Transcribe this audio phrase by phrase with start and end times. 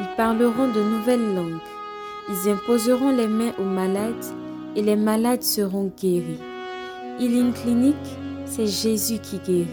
[0.00, 1.60] ils parleront de nouvelles langues,
[2.28, 4.24] ils imposeront les mains aux malades
[4.76, 6.40] et les malades seront guéris.
[7.20, 7.96] Healing Clinic,
[8.44, 9.68] c'est Jésus qui guérit.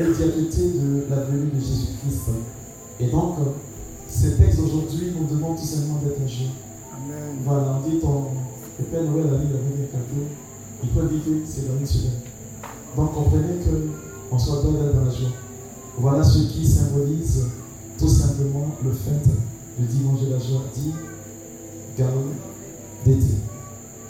[0.00, 2.30] L'immédiateté de la venue de Jésus-Christ.
[3.00, 3.36] Et donc,
[4.08, 6.52] ces textes aujourd'hui nous demandent tout simplement d'être joie.
[7.44, 8.24] Voilà, on dit ton,
[8.78, 10.26] le Père Noël a mis le premier cadeau,
[10.82, 12.20] il peut dire que c'est une semaine.
[12.96, 13.60] Donc comprenez
[14.30, 15.30] qu'on soit dans la joie.
[15.96, 17.46] Voilà ce qui symbolise
[17.98, 19.30] tout simplement le fait
[19.78, 20.92] du dimanche de la joie, dit
[21.96, 22.32] galop
[23.04, 23.34] d'été.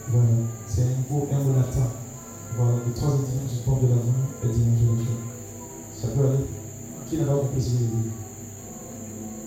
[0.09, 0.29] Voilà,
[0.67, 1.89] c'est un mot, un latin.
[2.57, 5.30] Voilà, le troisième dimanche du temps de l'avant est dimanche de la joie.
[6.01, 6.45] Ça peut aller.
[7.09, 7.75] Qui n'a pas compris ce que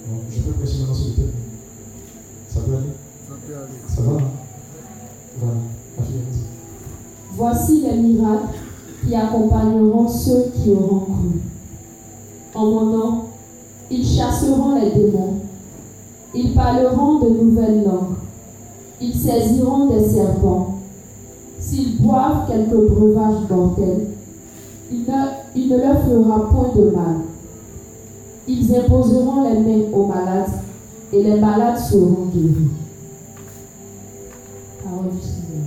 [0.05, 1.31] Bon, je peux prêcher maintenant sur le thème.
[2.49, 2.89] Ça peut aller?
[3.87, 4.27] Ça va hein?
[5.39, 5.57] Voilà,
[5.97, 6.23] affirmez
[7.31, 8.59] Voici les miracles
[9.03, 11.41] qui accompagneront ceux qui auront cru.
[12.53, 13.23] En mon nom,
[13.89, 15.39] ils chasseront les démons.
[16.35, 18.17] Ils parleront de nouvelles langues.
[19.01, 20.79] Ils saisiront des serpents.
[21.59, 24.07] S'ils boivent quelques breuvages mortels,
[24.91, 27.15] il ne, il ne leur fera point de mal.
[28.47, 30.49] Ils imposeront les mains aux malades
[31.11, 32.69] et les malades seront guéris.
[34.83, 35.65] Parole du Seigneur.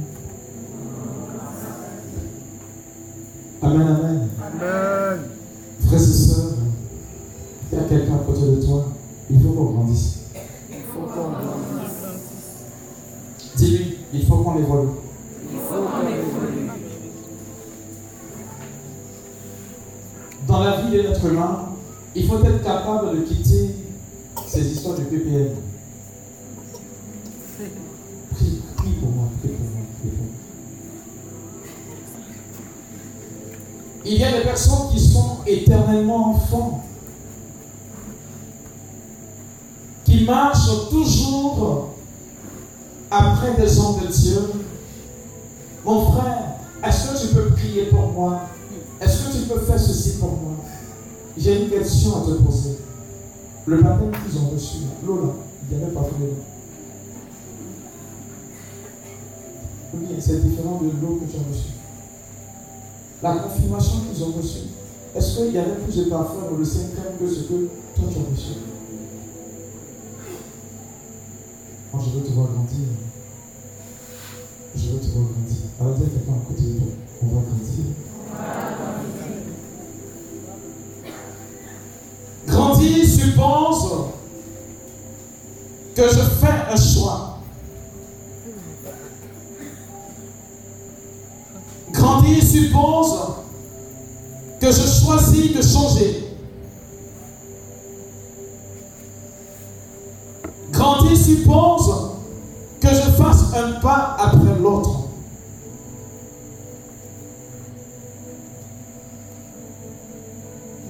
[3.62, 4.28] Amen, amen.
[4.40, 5.20] Amen.
[5.86, 6.54] Frères et sœurs,
[7.72, 8.88] il y a quelqu'un à côté de toi,
[9.30, 10.18] il faut qu'on grandisse.
[10.68, 11.30] Il faut qu'on
[13.56, 14.88] Dis-lui, il faut qu'on évolue.
[22.14, 23.74] Il faut être capable de quitter
[24.46, 25.56] ces histoires de PPM.
[28.34, 30.34] Prie, prie pour moi, prie pour moi, prie pour moi.
[34.04, 36.84] Il y a des personnes qui sont éternellement enfants,
[40.04, 41.94] qui marchent toujours
[43.10, 44.40] après des hommes de Dieu.
[45.84, 48.42] Mon frère, est-ce que tu peux prier pour moi?
[49.00, 50.65] Est-ce que tu peux faire ceci pour moi?
[51.38, 52.78] J'ai une question à te poser.
[53.66, 55.32] Le baptême qu'ils ont reçu, l'eau là,
[55.70, 56.34] il n'y avait pas de l'eau.
[59.94, 61.72] Oui, c'est différent de l'eau que tu as reçue.
[63.22, 64.68] La confirmation qu'ils ont reçue,
[65.14, 68.18] est-ce qu'il y avait plus de parfum dans le Saint-Crème que ce que toi tu
[68.18, 68.52] as reçu?
[71.92, 72.88] Moi, je veux te voir grandir.
[74.74, 75.56] Je veux te voir grandir.
[75.80, 76.88] Alors, quelqu'un à côté de toi,
[77.22, 77.55] grandir.
[95.06, 96.24] Choisis de changer.
[100.72, 102.10] Grandir suppose
[102.80, 105.04] que je fasse un pas après l'autre.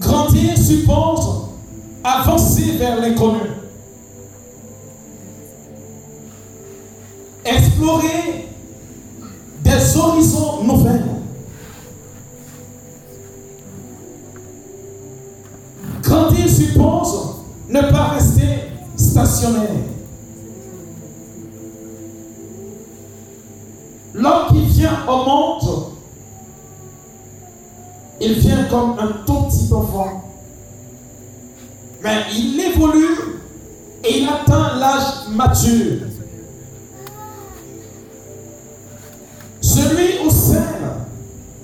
[0.00, 1.48] Grandir suppose
[2.02, 3.40] avancer vers l'inconnu.
[7.44, 8.45] Explorer
[28.68, 30.22] comme un tout petit enfant.
[32.02, 33.40] Mais il évolue
[34.04, 36.06] et il atteint l'âge mature.
[39.60, 40.64] Celui au sein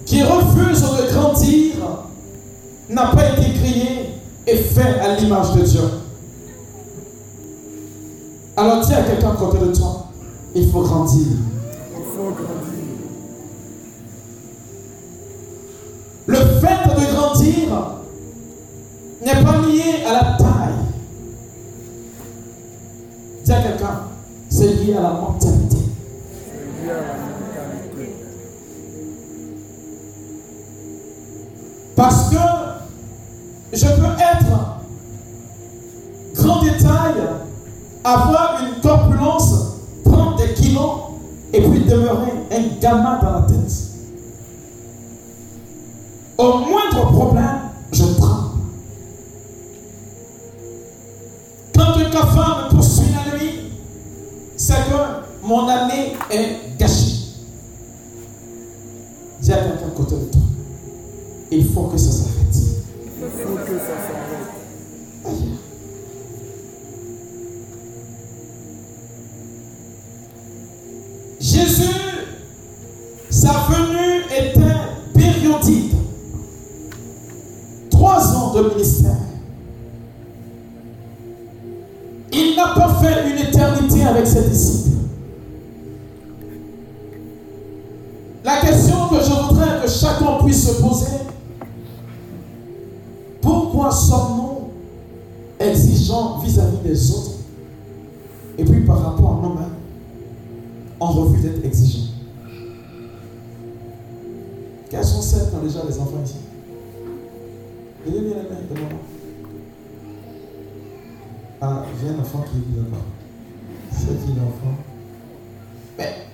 [0.04, 1.74] qui refuse de grandir
[2.88, 5.80] n'a pas été créé et fait à l'image de Dieu.
[8.56, 10.08] Alors dis à quelqu'un à côté de toi,
[10.54, 11.26] il faut grandir.
[11.96, 12.81] Il faut grandir.
[19.24, 20.74] N'est pas lié à la taille.
[23.44, 24.00] Dis à quelqu'un.
[24.48, 25.76] C'est lié à la mentalité.
[31.96, 32.36] Parce que
[33.72, 34.80] je peux être
[36.34, 37.14] grand détail,
[38.02, 38.41] avoir
[111.60, 113.04] Ah, j'ai un enfant qui est là-bas.
[113.92, 114.76] C'est qui l'enfant
[115.96, 116.26] Mais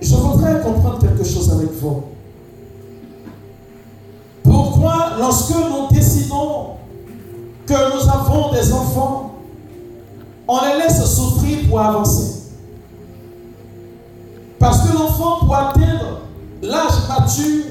[0.00, 2.04] je voudrais comprendre quelque chose avec vous.
[4.44, 6.76] Pourquoi, lorsque nous décidons
[7.66, 9.34] que nous avons des enfants,
[10.46, 12.52] on les laisse souffrir pour avancer?
[14.58, 16.20] Parce que l'enfant, pour atteindre
[16.62, 17.64] l'âge mature,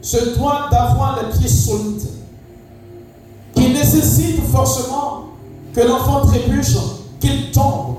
[0.00, 2.09] se doit d'avoir les pieds solides.
[3.92, 5.24] Nécessite forcément
[5.74, 6.76] que l'enfant trébuche,
[7.18, 7.96] qu'il tombe.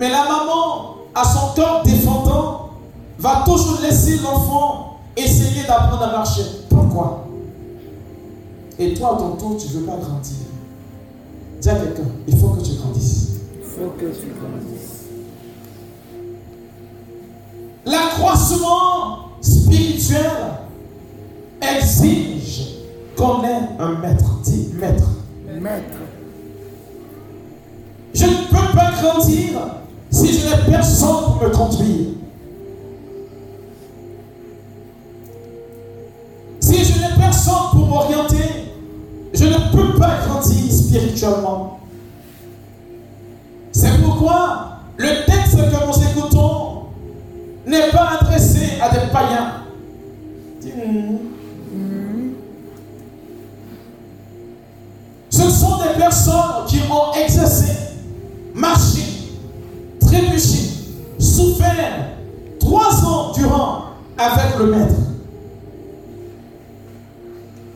[0.00, 2.70] Mais la maman, à son corps défendant,
[3.16, 6.42] va toujours laisser l'enfant essayer d'apprendre à marcher.
[6.68, 7.28] Pourquoi?
[8.76, 10.36] Et toi, à ton tour, tu ne veux pas grandir.
[11.60, 13.28] Dis à quelqu'un, il faut que tu grandisses.
[13.56, 15.02] Il faut que tu grandisses.
[17.86, 20.32] L'accroissement spirituel
[21.60, 22.41] exige
[23.44, 24.40] ait un maître.
[24.44, 25.08] Dis maître.
[25.60, 25.98] Maître.
[28.14, 29.60] Je ne peux pas grandir
[30.10, 32.06] si je n'ai personne pour me conduire.
[36.60, 38.68] Si je n'ai personne pour m'orienter,
[39.32, 41.80] je ne peux pas grandir spirituellement.
[43.72, 46.82] C'est pourquoi le texte que nous écoutons
[47.66, 49.52] n'est pas adressé à des païens.
[50.60, 50.72] Dis,
[55.98, 57.72] personnes qui ont exercé,
[58.54, 59.02] marché,
[60.00, 60.70] trébuché,
[61.18, 62.08] souffert
[62.60, 63.84] trois ans durant
[64.18, 64.94] avec le maître.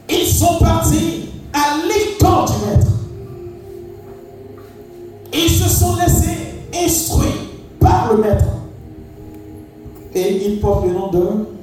[0.08, 2.86] Ils sont partis à l'école du maître.
[5.32, 6.54] Ils se sont laissés
[6.84, 7.32] instruire
[7.80, 8.44] par le maître.
[10.14, 11.55] Et ils portent le nom de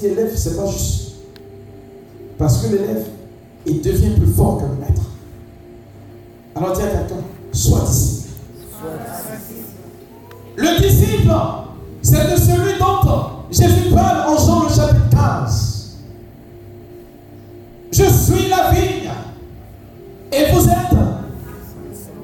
[0.00, 1.12] qui élève, ce n'est pas juste.
[2.38, 3.04] Parce que l'élève,
[3.66, 5.02] il devient plus fort que le maître.
[6.56, 8.30] Alors dis à quelqu'un, sois disciple.
[10.56, 11.30] Le disciple,
[12.02, 13.10] c'est de celui dont
[13.50, 15.98] Jésus parle en Jean le chapitre 15.
[17.92, 19.10] Je suis la vigne
[20.32, 20.76] et vous êtes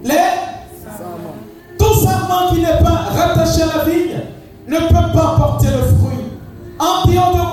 [0.04, 4.21] les tout serment qui n'est pas rattaché à la vigne
[4.68, 6.25] ne peut pas porter le fruit.
[6.78, 7.45] En dehors de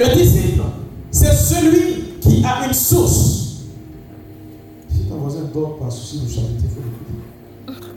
[0.00, 0.62] Le disciple,
[1.10, 3.66] c'est celui qui a une source.
[4.90, 7.92] Si ton voisin dort par souci de charité, il faut l'écouter.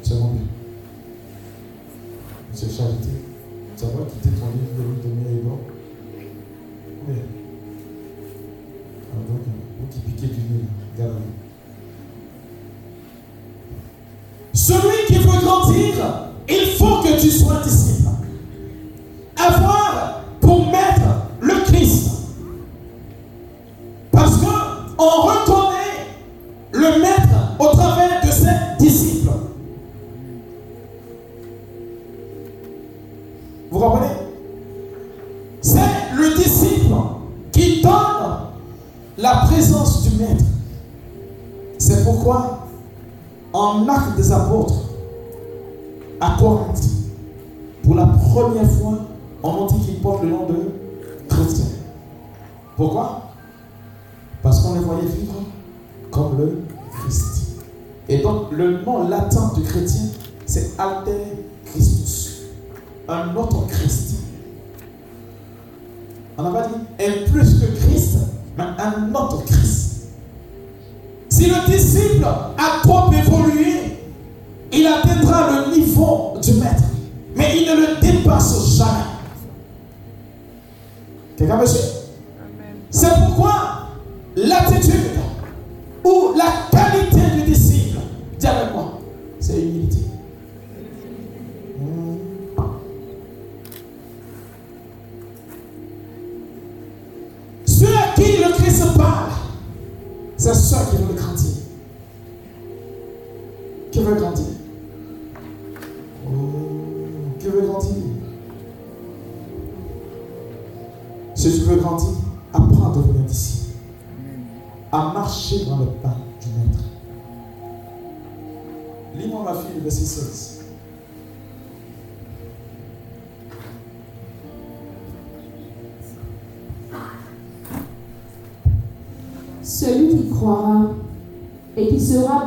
[0.00, 0.30] C'est bon.
[2.52, 3.08] C'est charité.
[3.74, 5.58] Ça va quitter ton lit, de lui donner et bon.
[7.08, 7.14] Oui.
[9.12, 9.40] Alors donc,
[9.80, 11.16] vous qui piquez du nez, regarde
[14.52, 15.94] Celui qui veut grandir,
[16.48, 17.87] il faut que tu sois disciple.
[72.56, 73.98] A trop évolué,
[74.72, 76.84] il atteindra le niveau du maître.
[77.36, 78.90] Mais il ne le dépasse jamais.
[81.36, 81.97] Quelqu'un me suit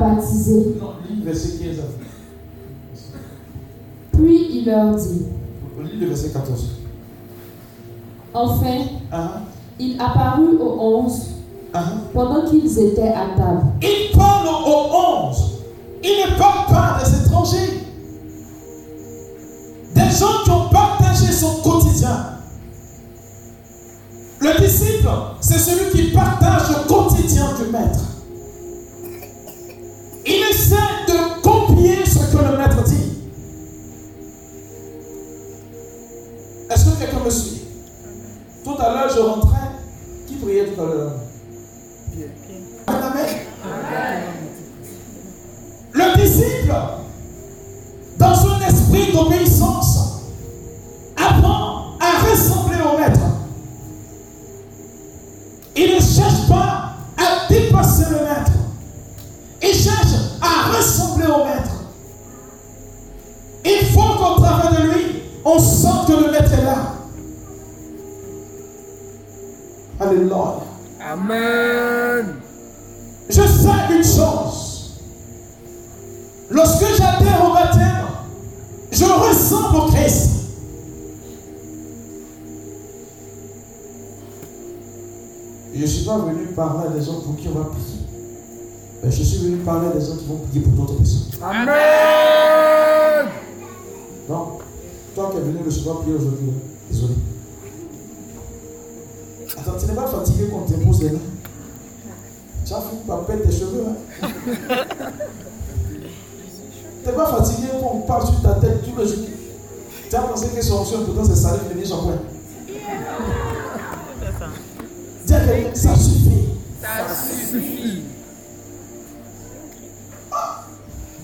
[0.01, 0.75] qui sera baptisé.
[0.79, 1.75] Non, lis le verset 15.
[4.13, 5.25] Puis il leur dit,
[5.83, 6.65] Lis le verset 14.
[8.33, 8.77] enfin,
[9.11, 9.41] Ah,
[9.79, 11.27] il apparut aux onze
[11.73, 11.83] ah.
[12.13, 13.61] pendant qu'ils étaient à table.
[13.81, 15.51] Il parle aux onze.
[16.03, 17.79] Il ne parle pas des étrangers.
[19.95, 22.25] Des gens qui ont partagé son quotidien.
[24.39, 25.07] Le disciple,
[25.39, 26.00] c'est celui qui
[61.27, 61.83] au maître.
[63.65, 66.93] Il faut qu'au travers de lui, on sente que le maître est là.
[69.99, 70.55] Alléluia.
[70.99, 72.35] Amen.
[73.29, 74.99] Je sais une chose.
[76.49, 78.07] Lorsque j'adhère au baptême,
[78.91, 80.29] je ressemble au Christ.
[85.73, 88.10] Je ne suis pas venu parler à des gens pour qui on va prier.
[89.03, 91.31] Mais je suis venu parler à des gens qui vont prier pour d'autres personnes.
[91.41, 93.27] Amen.
[94.29, 94.61] Donc,
[95.15, 96.53] toi qui es venu recevoir prier aujourd'hui, là,
[96.89, 97.13] désolé.
[99.57, 101.19] Attends, tu n'es pas fatigué quand tu poses les mains?
[102.65, 103.85] Tu as fini par perdre tes cheveux.
[103.87, 103.95] Hein?
[107.03, 109.25] tu n'es pas fatigué quand on parle sur ta tête tout le jour.
[110.09, 112.19] Tu as pensé que son option, pourtant c'est salé, venir shampoing.
[115.25, 116.49] Dis à quelqu'un, ça suffit.
[116.81, 117.07] Ça
[117.49, 118.01] suffit.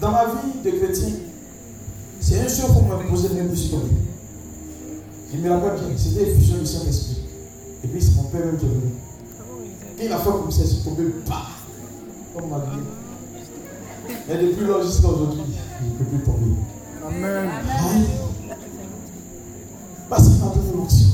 [0.07, 1.09] Dans ma vie de chrétien,
[2.21, 3.87] c'est un jour pour me poser même, suis tombé.
[5.33, 7.23] Je me rappelle bien, c'était l'effusion du Saint-Esprit.
[7.83, 8.91] Et puis c'est mon père même qui est venu.
[9.99, 11.47] Et il a fait comme ça, je suis tombé, bah,
[12.33, 14.15] comme ma vie.
[14.29, 15.41] Mais depuis lors jusqu'à aujourd'hui,
[15.81, 16.55] je ne peux plus tomber.
[17.05, 17.49] Amen.
[20.09, 21.07] Parce qu'il m'a donné l'onction.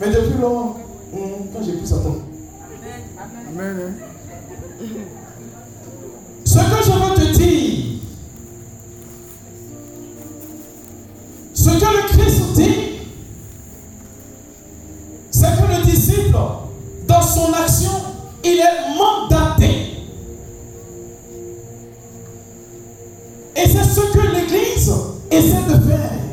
[0.00, 0.76] Mais depuis lors,
[1.12, 2.20] quand j'ai pris ça tombe.
[3.48, 3.76] Amen.
[3.88, 4.04] hein.
[6.54, 7.98] Ce que je veux te dire,
[11.52, 12.74] ce que le Christ dit,
[15.32, 16.36] c'est que le disciple,
[17.08, 17.90] dans son action,
[18.44, 19.96] il est mandaté.
[23.56, 24.92] Et c'est ce que l'Église
[25.32, 26.23] essaie de faire.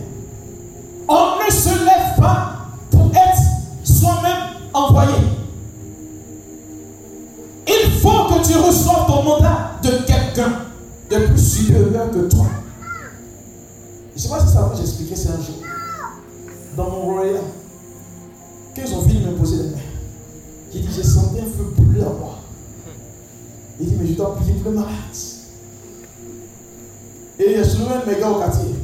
[28.12, 28.64] De mes gars au quartier.
[28.70, 28.76] Oh,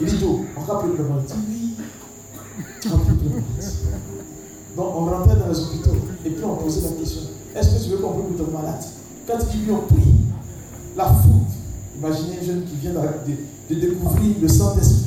[0.00, 0.04] on.
[0.04, 1.32] Il dit, oui, le malade.
[4.76, 7.20] Donc on rentrait dans les hôpitaux et puis on posait la question
[7.54, 8.82] est-ce que tu veux qu'on prie pour ton malade
[9.26, 10.12] Quand il dit oui, on prie.
[10.96, 11.42] La foule.
[11.96, 15.06] Imaginez un jeune qui vient de, de- de découvrir le Saint-Esprit.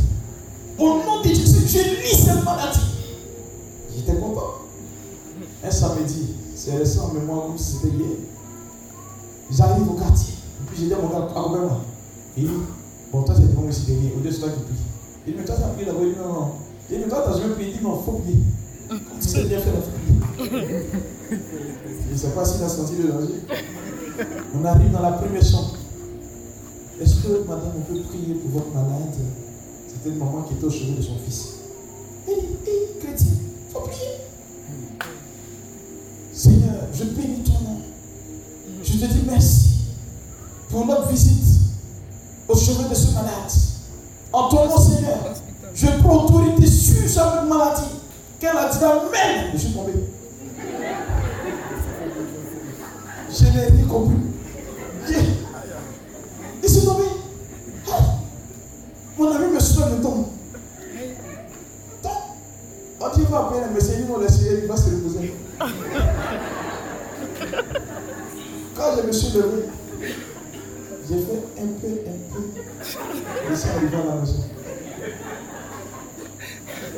[0.79, 2.79] Au nom de Jésus, je lis cette maladie.
[3.95, 4.53] J'étais content.
[5.65, 8.07] Un samedi, c'est récent, mais moi, comme si c'était hier.
[9.51, 10.33] J'arrive au quartier.
[10.33, 11.81] Et puis j'ai dit à mon gars, accompagne-moi.
[12.37, 12.53] Il dit,
[13.17, 14.15] bon, toi, c'est bon ici derrière.
[14.15, 14.75] Au-dessus, c'est toi qui prie.
[15.25, 16.03] Il dit, mais toi, tu as prié d'abord.
[16.03, 16.51] Il dit, non, non.
[16.89, 17.69] Il dit, mais toi, tu n'as jamais prié.
[17.69, 18.39] Il dit, non, il faut prier.
[18.87, 20.85] Comme c'est bien fait la prier.
[22.07, 23.33] Je ne sais pas s'il a senti le danger.
[24.55, 25.75] On arrive dans la première chambre.
[27.01, 29.13] Est-ce que madame, on peut prier pour votre malade?
[29.87, 31.47] C'était une maman qui était au chevet de son fils.
[32.27, 34.15] Il dit, hé, chrétien, il faut prier.
[36.33, 37.81] Seigneur, je bénis ton nom.
[38.83, 39.69] Je te dis merci
[40.69, 41.61] pour notre visite
[42.47, 43.51] au chevet de ce malade.
[44.31, 45.17] En ton nom, Seigneur,
[45.73, 47.81] je prends autorité sur cette maladie.
[48.39, 49.51] Qu'elle a dit Amen.
[49.53, 49.93] Je suis tombé.
[53.29, 54.15] Je n'ai rien compris.
[55.09, 55.19] Yeah.
[56.63, 57.03] Il s'est tombé.
[59.17, 60.25] Mon ami me soutient le tombe.
[62.99, 65.33] Quand il va appeler le médecin, ils vont l'essayer, il va se reposer.
[68.75, 69.63] Quand je me suis levé,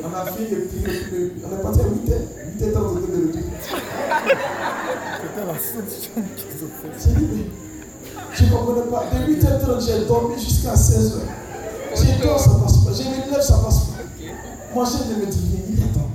[0.02, 2.14] On a fait le prix, le- le- on est parti à 8 h
[2.58, 3.42] 8 h 30 de retour.
[5.20, 5.88] C'était la seule
[6.36, 6.92] qu'ils ont fait.
[6.98, 7.44] J'ai dit,
[8.32, 9.04] je ne comprenais pas.
[9.12, 12.92] De 8 h 30, j'ai dormi jusqu'à 16 h J'ai dors, ça passe pas.
[12.92, 14.02] J'ai me ça passe pas.
[14.74, 16.10] Moi, je me dis, il dit, attends.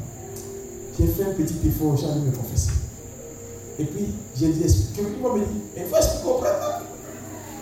[0.99, 2.71] J'ai fait un petit effort, j'allais me confesser.
[3.79, 4.97] Et puis, j'ai dit, explique.
[4.97, 5.45] Il m'a dit,
[5.77, 6.81] il faut expliquer au prêtre.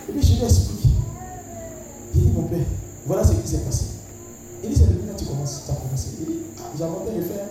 [0.08, 0.83] Et puis, je lui ai expliqué.
[2.14, 2.66] J'ai dit, mon père,
[3.06, 3.86] voilà ce qui s'est passé.
[4.62, 6.08] Il dit, c'est depuis quand tu commences, tu as commencé.
[6.20, 7.48] Il dit, ah, j'ai inventé le faire.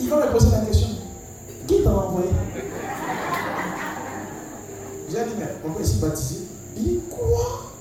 [0.00, 0.88] Il va me poser la question.
[1.66, 2.30] Qui t'a envoyé?
[5.08, 6.40] J'ai dit, mais on peut ici baptiser.
[6.76, 7.72] Il dit, quoi?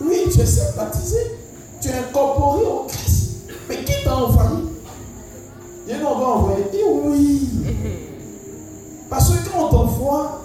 [0.00, 1.36] Oui, tu es baptisé.
[1.80, 3.42] Tu es incorporé au Christ.
[3.68, 4.64] Mais qui t'a envoyé?
[5.86, 6.64] Il dit, on va envoyer.
[6.72, 7.48] Il dit, oui.
[9.10, 10.44] Parce que quand on t'envoie,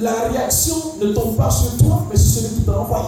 [0.00, 3.04] la réaction ne tombe pas sur toi, mais sur celui qui t'a envoyé.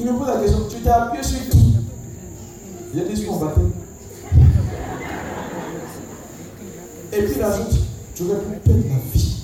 [0.00, 1.76] Il me pose la question, tu t'es appuyé sur qui?
[2.98, 3.72] A dit sur mon baptême.
[7.12, 7.78] Et puis il ajoute,
[8.16, 9.36] j'aurais pu perdre ma vie.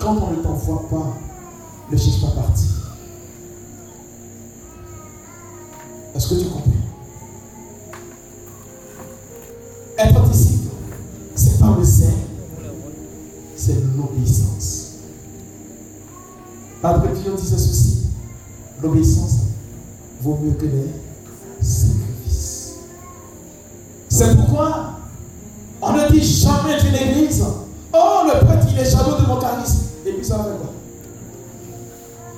[0.00, 1.16] Quand on ne t'envoie pas,
[1.92, 2.64] ne cherche pas parti.
[6.14, 6.70] Est-ce que tu comprends?
[9.98, 10.68] Être disciple,
[11.34, 12.10] c'est pas le zèle,
[13.64, 14.96] c'est l'obéissance.
[16.82, 18.08] Padre Pio disait ceci
[18.82, 19.38] l'obéissance
[20.20, 20.90] vaut mieux que les
[21.62, 22.74] sacrifices.
[24.10, 24.98] C'est pourquoi
[25.80, 27.42] on ne dit jamais d'une église
[27.94, 29.84] Oh, le prêtre, il est jaloux de mon charisme.
[30.04, 30.72] Et puis ça va quoi?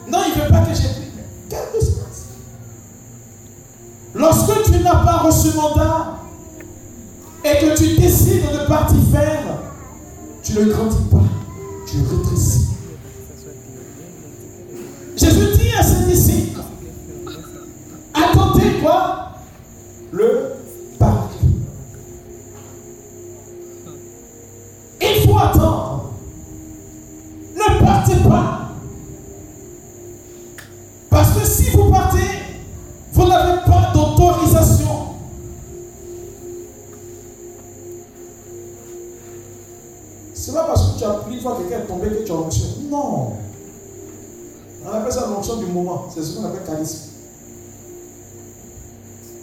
[0.08, 1.10] Non, il ne veut pas que j'ai pris.
[1.48, 2.26] Quelle distance
[4.14, 6.18] Lorsque tu n'as pas reçu mandat
[7.42, 9.45] et que tu décides de partir faire,
[10.46, 11.24] tu ne grandis pas,
[11.88, 12.68] tu rétrécis.
[15.16, 16.60] Jésus dit à ses disciples,
[18.14, 19.25] attendez quoi?
[41.54, 42.66] Quelqu'un est tombé que tu as l'onction.
[42.90, 43.32] Non.
[44.84, 46.06] On appelle ça l'onction du moment.
[46.12, 47.10] C'est ce qu'on appelle charisme.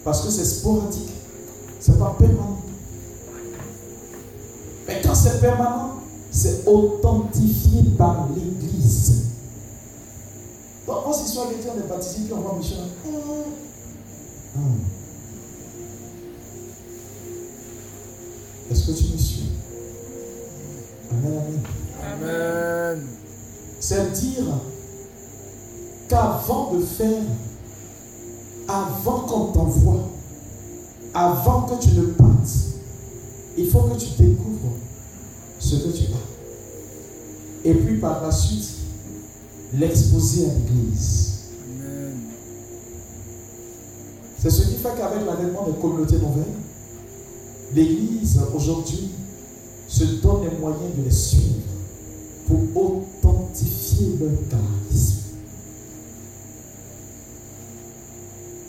[0.04, 1.12] Parce que c'est sporadique.
[1.80, 2.60] C'est pas permanent.
[4.88, 9.24] Mais quand c'est permanent, c'est authentifié par l'Église.
[10.88, 12.80] Donc, on s'y soit quelqu'un est puis on voit Michel.
[18.72, 19.44] Est-ce que tu me suis?
[21.12, 21.62] Amen, amen.
[22.12, 23.06] Amen.
[23.80, 24.46] C'est dire
[26.08, 27.24] qu'avant de faire,
[28.68, 30.10] avant qu'on t'envoie,
[31.14, 32.50] avant que tu ne partes,
[33.58, 34.78] il faut que tu découvres
[35.60, 37.70] ce que tu as.
[37.70, 38.70] Et puis par la suite,
[39.74, 41.34] l'exposer à l'Église.
[41.80, 42.18] Amen.
[44.40, 46.44] C'est ce qui fait qu'avec l'avènement des communautés nouvelles,
[47.74, 49.12] l'Église aujourd'hui
[49.88, 51.73] se donne les moyens de les suivre
[52.48, 55.20] pour authentifier leur charisme.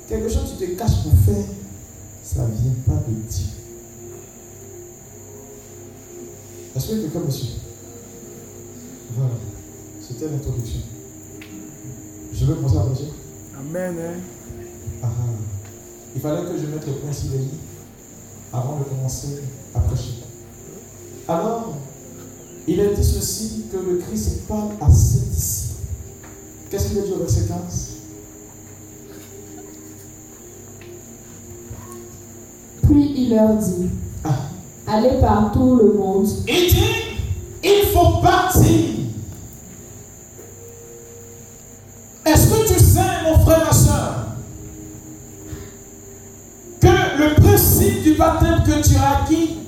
[0.08, 1.44] Quelque chose que tu te caches pour faire,
[2.22, 3.44] ça ne vient pas de Dieu.
[6.76, 7.54] Est-ce que quelqu'un me suit
[9.16, 9.30] Voilà.
[10.06, 10.80] C'était l'introduction.
[12.32, 13.10] Je vais commencer à prêcher.
[13.58, 13.94] Amen.
[13.98, 14.20] hein.
[15.02, 15.08] Ah.
[16.14, 17.44] Il fallait que je mette le point sur les
[18.52, 19.40] avant de commencer
[19.74, 20.14] à prêcher.
[21.26, 21.63] Alors,
[22.66, 25.74] il est dit ceci que le Christ parle à ses disciples.
[26.70, 27.90] Qu'est-ce qu'il a dit au verset 15
[32.82, 33.90] Puis il leur dit,
[34.24, 34.48] Ah.
[34.86, 36.84] allez par tout le monde Il dit,
[37.62, 38.70] il faut partir.
[42.26, 44.26] Est-ce que tu sais, mon frère, ma soeur,
[46.80, 46.86] que
[47.18, 49.58] le principe du baptême que tu as acquis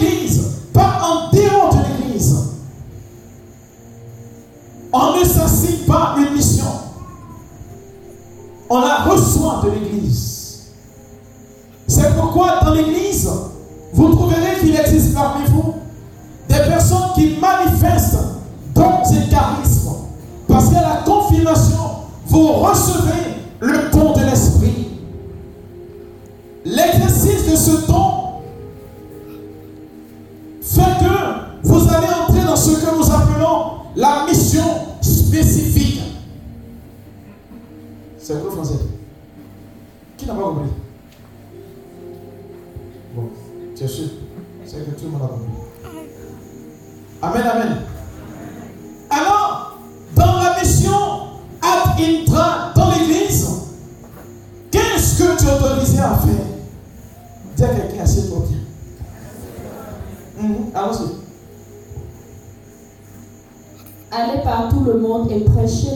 [0.00, 0.53] Mais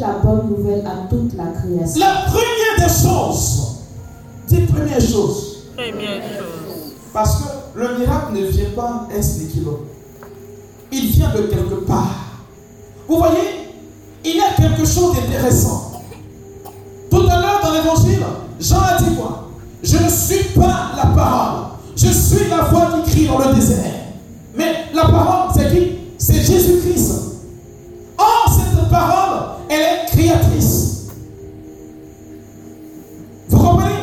[0.08, 2.00] la bonne nouvelle à toute la création.
[2.00, 3.76] La première des choses,
[4.48, 6.94] dis première chose, Première chose.
[7.12, 9.86] parce que le miracle ne vient pas ex nihilo.
[10.90, 12.14] Il vient de quelque part.
[13.08, 13.70] Vous voyez,
[14.24, 16.02] il y a quelque chose d'intéressant.
[17.10, 18.22] Tout à l'heure dans l'évangile,
[18.60, 19.48] Jean a dit quoi?
[19.82, 21.64] Je ne suis pas la parole.
[21.96, 23.84] Je suis la voix qui crie dans le désert.
[24.56, 25.98] Mais la parole, c'est qui?
[26.18, 27.12] C'est Jésus-Christ.
[28.18, 29.27] Or, cette parole,
[29.68, 31.06] elle est créatrice.
[33.48, 33.94] Vous comprenez?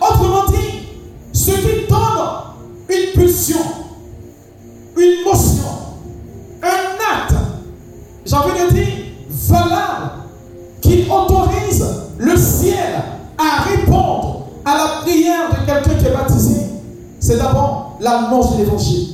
[0.00, 0.88] Autrement dit,
[1.32, 1.98] ce qui donne
[2.88, 3.58] une pulsion,
[4.96, 5.68] une motion,
[6.62, 7.34] un acte,
[8.24, 8.88] j'ai envie de dire,
[9.28, 10.10] valable,
[10.80, 11.84] qui autorise
[12.18, 13.02] le ciel
[13.38, 16.60] à répondre à la prière de quelqu'un qui est baptisé,
[17.18, 19.11] c'est d'abord l'annonce de l'évangile.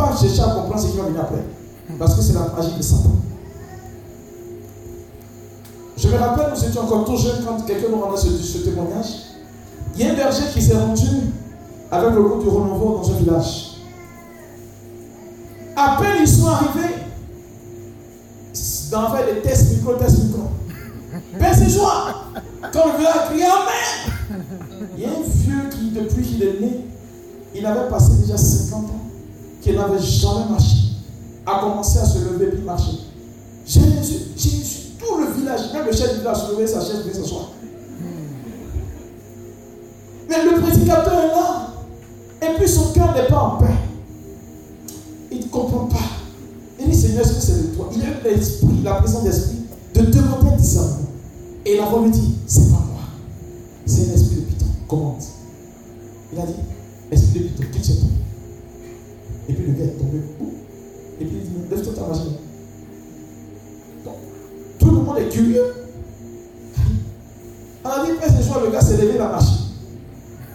[0.00, 1.44] Pas chercher à comprendre ce qui va venir après.
[1.98, 3.12] Parce que c'est la magie de Satan.
[5.96, 9.06] Je me rappelle, nous étions encore tout jeunes quand quelqu'un nous rendait ce, ce témoignage.
[9.96, 11.06] Il y a un berger qui s'est rendu
[11.90, 13.76] avec le groupe du renouveau dans un village.
[15.76, 16.94] À peine ils sont arrivés,
[18.90, 20.42] dans faire des tests micro, tests micro.
[21.38, 22.14] Ben c'est joie.
[22.72, 24.40] Quand le village crié Amen.
[24.96, 26.86] Il y a un vieux qui, depuis qu'il est né,
[27.54, 29.09] il avait passé déjà 50 ans,
[29.60, 30.76] qu'il n'avait jamais marché,
[31.46, 32.92] a commencé à se lever puis marcher.
[33.66, 33.80] J'ai
[34.36, 34.60] j'ai-
[34.98, 37.50] tout le village, même le chef du village se lever sa chaise, venait s'asseoir.
[40.28, 41.66] Mais le prédicateur est là.
[42.42, 43.74] Et puis son cœur n'est pas en paix.
[45.32, 45.96] Il ne comprend pas.
[46.80, 47.90] Il dit Seigneur, est-ce que c'est de toi?
[47.94, 49.58] Il a eu l'esprit, la présence d'esprit
[49.94, 50.96] de demander un discernement.
[51.66, 53.02] Et la voix lui dit C'est pas moi.
[53.86, 54.66] C'est un esprit de piton.
[54.88, 55.22] Commande.
[56.32, 56.54] Il a dit
[57.10, 58.08] Esprit de piton, quitte chez toi.
[59.50, 60.18] Et puis le gars est tombé.
[61.20, 62.34] Et puis il dit Lève-toi ta machine.
[64.78, 65.74] Tout le monde est curieux.
[67.84, 69.56] On a dit Père, soir, le gars s'est levé, il a marché.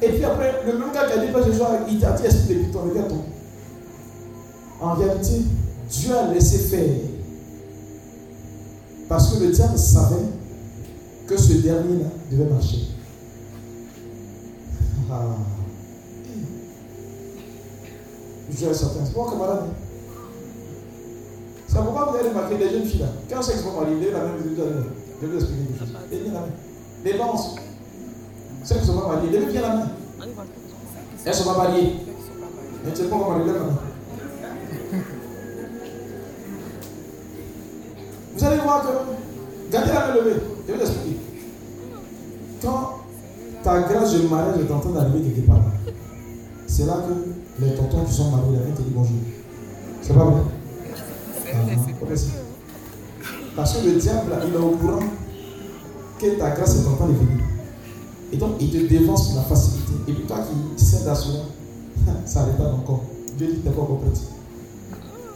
[0.01, 2.55] Et puis après, le même gars qui a dit Père, soir, il t'a dit Esprit
[2.55, 3.07] de piton, le gars.
[4.79, 5.41] En réalité,
[5.89, 6.89] Dieu a laissé faire.
[9.09, 10.15] Parce que le diable savait
[11.27, 12.87] que ce dernier-là devait marcher.
[15.11, 15.54] Ah.
[18.49, 19.05] Je suis certain.
[19.05, 19.59] C'est mon camarade.
[19.63, 19.73] hein.
[21.67, 23.07] C'est pourquoi vous avez remarqué les jeunes filles là.
[23.29, 24.55] Quand c'est vont marier, la même vie.
[24.55, 25.95] Je vais vous expliquer quelque chose.
[26.09, 26.45] Bien la main.
[27.03, 27.55] Les aussi.
[28.63, 29.87] Ceux qui sont pas mariés, levez bien la main.
[30.21, 31.93] Elles ne sont pas mariées.
[32.83, 33.39] Mais tu ne sais pas comment.
[38.37, 40.35] Vous allez voir que, gardez la main levée,
[40.67, 41.17] je vais l'expliquer.
[42.61, 42.99] Quand
[43.63, 45.61] ta grâce de mariage est en train d'arriver quelque part,
[46.67, 49.17] c'est là que les tontons qui sont mariés, là, te disent bonjour.
[50.01, 50.41] C'est pas vrai
[51.53, 51.57] Ah,
[52.07, 52.27] merci.
[53.55, 54.99] Parce que le diable, il est au courant
[56.19, 57.43] que ta grâce est en train de venir.
[58.33, 59.93] Et donc, il te dévance pour la facilité.
[60.07, 60.39] Et puis toi
[60.77, 61.39] qui cèdes à cela,
[62.25, 63.03] ça retarde encore.
[63.37, 64.21] Dieu dit n'es pas encore prête.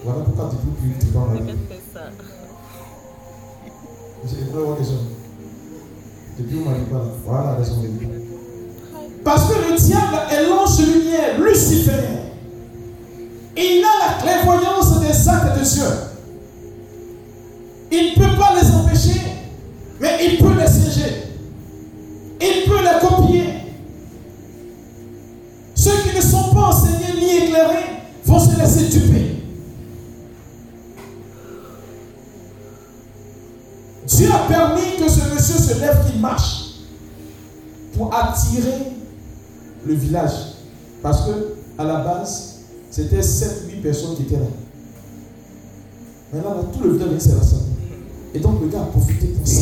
[0.03, 1.55] Voilà pourquoi tu peux plus, tu vas marier.
[4.25, 4.91] J'ai pas voir les gens.
[6.38, 7.03] Depuis où m'arrive pas là?
[7.25, 8.29] Voilà la raison de Dieu.
[9.23, 11.91] Parce que le diable est l'ange lumière, Lucifer.
[13.55, 15.84] Il a la clairvoyance des actes de Dieu.
[17.91, 19.21] Il ne peut pas les empêcher,
[19.99, 21.23] mais il peut les siéger.
[22.39, 23.43] Il peut les copier.
[25.75, 27.86] Ceux qui ne sont pas enseignés ni éclairés
[28.25, 29.43] vont se laisser duper.
[34.05, 36.65] Dieu a permis que ce monsieur se lève, qu'il marche
[37.97, 38.88] pour attirer
[39.86, 40.32] le village.
[41.02, 41.32] Parce que
[41.78, 42.56] à la base,
[42.92, 44.42] c'était 7-8 personnes qui étaient là.
[46.34, 47.65] Maintenant, là, tout le village s'est rassemblé.
[48.34, 49.62] Et donc, le gars a profité pour ça.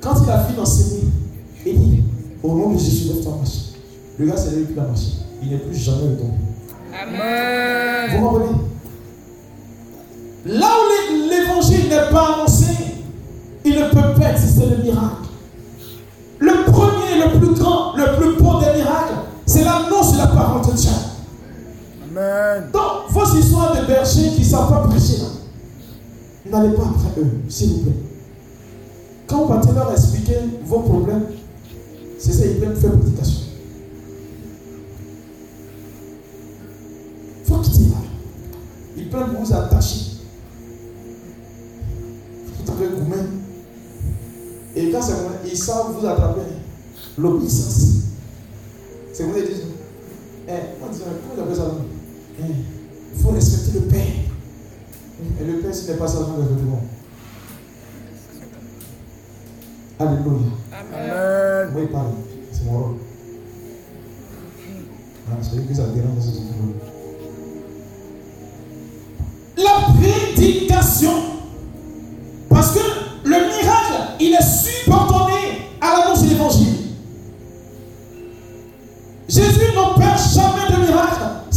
[0.00, 1.02] Quand il a fini d'enseigner,
[1.66, 2.02] il dit
[2.42, 3.58] Au nom de Jésus, lève-toi marche.
[4.18, 5.08] Le gars s'est levé puis il a marché.
[5.42, 6.34] Il n'est plus jamais retombé.
[8.10, 8.58] Vous comprenez?
[10.46, 12.66] Là où l'é- l'évangile n'est pas annoncé,
[13.64, 15.17] il ne peut pas exister le miracle.
[20.38, 20.90] Parole de Dieu.
[22.10, 22.70] Amen.
[22.72, 25.18] Donc, vos histoires de bergers qui ne savent pas prêcher,
[26.50, 27.92] n'allez pas après eux, s'il vous plaît.
[29.26, 31.26] Quand vous partez leur expliquer vos problèmes,
[32.18, 33.40] c'est ça, ils viennent faire prédication.
[37.44, 37.96] Faut quitter là.
[38.96, 40.00] Ils prennent pour vous attacher.
[42.64, 43.16] Vous avez gourmet.
[44.76, 46.40] Et quand c'est ils savent vous attraper.
[47.16, 48.02] L'obéissance.
[49.12, 49.62] C'est qu'ils disent.
[49.62, 49.67] Eh,
[50.48, 50.90] comment
[51.36, 51.74] ils appellent ça
[52.40, 52.42] Eh,
[53.14, 54.06] Il faut respecter le Père.
[55.40, 56.64] Et le Père, s'il n'est pas ça, vous respectez.
[60.00, 60.52] Alléluia.
[60.72, 61.72] Amen.
[61.72, 62.12] Moi, il parle.
[62.52, 62.96] C'est mon rôle.
[65.30, 66.74] Ah, c'est vrai que ça dérange, c'est son rôle.
[69.56, 71.37] La prédication.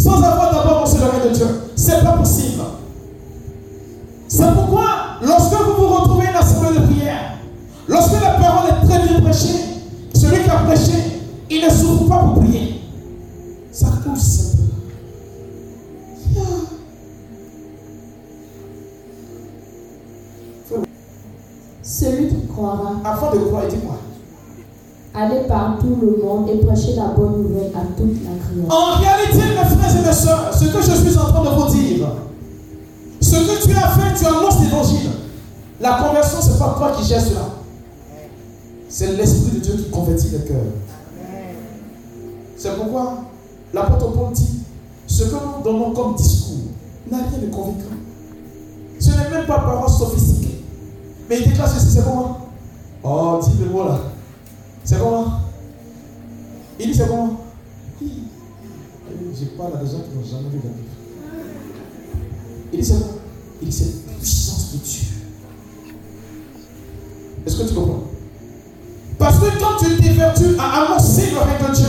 [0.01, 1.47] sans avoir d'abord reçu le règne de Dieu.
[1.75, 2.63] C'est pas possible.
[4.27, 4.85] C'est pourquoi,
[5.21, 7.37] lorsque vous vous retrouvez une assemblée de prière,
[7.87, 9.59] lorsque la parole est très bien prêchée,
[10.15, 12.81] celui qui a prêché, il ne s'ouvre pas pour prier.
[13.71, 14.47] Ça pousse
[21.83, 22.93] Celui qui croira.
[23.03, 23.97] Avant de croire, dis-moi.
[25.13, 28.69] Allez par tout le monde et prêchez la bonne nouvelle à toute la création.
[28.69, 31.69] En réalité, mes frères et mes soeurs, ce que je suis en train de vous
[31.69, 32.07] dire,
[33.19, 35.09] ce que tu as fait, tu annonces l'évangile.
[35.81, 37.49] La conversion, ce n'est pas toi qui gères cela.
[38.87, 40.57] C'est l'Esprit de Dieu qui convertit les cœurs.
[42.57, 43.17] C'est pourquoi
[43.73, 44.59] l'apôtre Paul dit
[45.07, 46.57] ce que nous donnons comme discours
[47.09, 47.95] n'a rien de convaincant.
[48.99, 50.63] Ce n'est même pas parole sophistiquée.
[51.29, 52.37] Mais il déclare ceci, c'est comment
[53.03, 53.97] Oh, dis le mot là.
[54.83, 55.39] C'est comment
[56.79, 57.07] Il dit c'est
[58.01, 58.11] Oui.
[59.39, 60.69] Je parle à des gens qui n'ont jamais vu la.
[62.73, 63.07] Il dit c'est quoi
[63.61, 65.07] Il dit c'est puissance de Dieu.
[67.45, 68.03] Est-ce que tu comprends?
[69.17, 71.87] Parce que quand tu t'évertues à annoncer le règne de Dieu,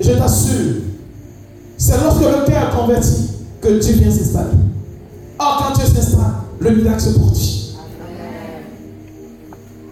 [0.00, 0.74] je t'assure,
[1.76, 3.30] c'est lorsque le cœur est converti
[3.60, 4.50] que Dieu vient s'installer.
[5.38, 7.76] Or, quand Dieu s'installe, le miracle se produit.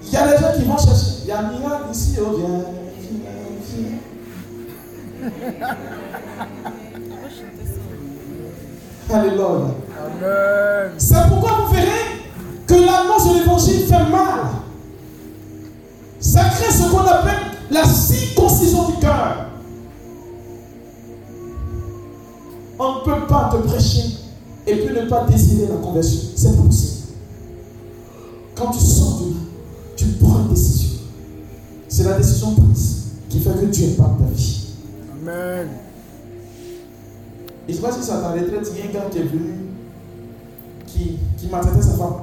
[0.07, 1.16] Il y a des gens qui vont chercher.
[1.27, 2.67] Il y a un miracle ici, oh viens,
[3.01, 3.19] viens,
[3.75, 5.29] viens.
[9.11, 9.45] Alléluia.
[9.45, 10.93] Amen.
[10.99, 12.23] C'est pourquoi vous verrez
[12.65, 14.41] que l'annonce de l'évangile fait mal.
[16.21, 19.49] Ça crée ce qu'on appelle la circoncision du cœur.
[22.79, 24.11] On ne peut pas te prêcher
[24.65, 26.21] et puis ne pas désirer la conversion.
[26.37, 27.09] C'est pas possible.
[28.55, 29.41] Quand tu sors de là,
[29.97, 30.36] tu prends
[32.09, 34.67] la décision prise qui fait que Dieu impacte ta vie.
[35.13, 35.69] Amen.
[37.67, 39.19] Je ne sais pas si c'est à ta retraite, il y a un gars qui
[39.19, 39.55] est venu,
[40.87, 42.15] qui, qui maltraitait sa femme.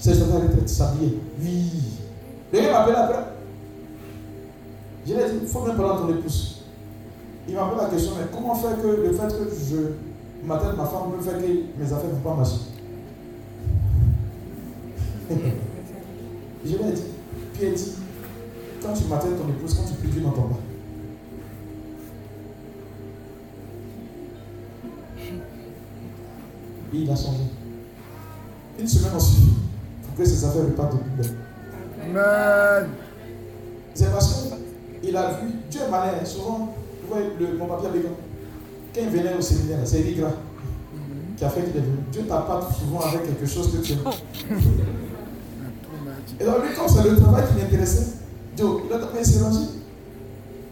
[0.00, 1.20] C'est à ta retraite, s'habiller.
[1.40, 1.70] Oui.
[2.52, 3.24] Le gars m'appelle après.
[5.06, 6.62] Je lui ai dit, il faut même parler à ton épouse.
[7.48, 10.84] Il m'a posé la question, mais comment faire que le fait que je m'attelle ma
[10.84, 11.46] femme me fait que
[11.78, 12.60] mes affaires ne vont pas marcher?
[16.64, 17.02] Je lui ai dit,
[17.58, 17.92] puis elle dit,
[18.80, 20.58] quand tu m'attelles ton épouse, quand tu pries, Dieu n'entend pas.
[26.94, 27.42] Et il a changé.
[28.78, 29.50] Une semaine a suffi
[30.04, 31.36] pour que ses affaires repartent de plus belle.
[32.04, 32.90] Amen.
[33.92, 34.50] C'est parce
[35.02, 38.02] qu'il a vu, Dieu est malin, souvent, vous voyez le, mon papier avec
[38.94, 40.34] Quand il venait au séminaire, c'est Eric Gras
[41.36, 41.98] qui a fait qu'il est venu.
[42.12, 44.00] Dieu t'appâte souvent avec quelque chose que tu aimes.
[46.40, 48.06] Et donc lui, comme c'est le travail qui l'intéressait,
[48.56, 49.58] Dieu, il a tapé, il s'est rangé.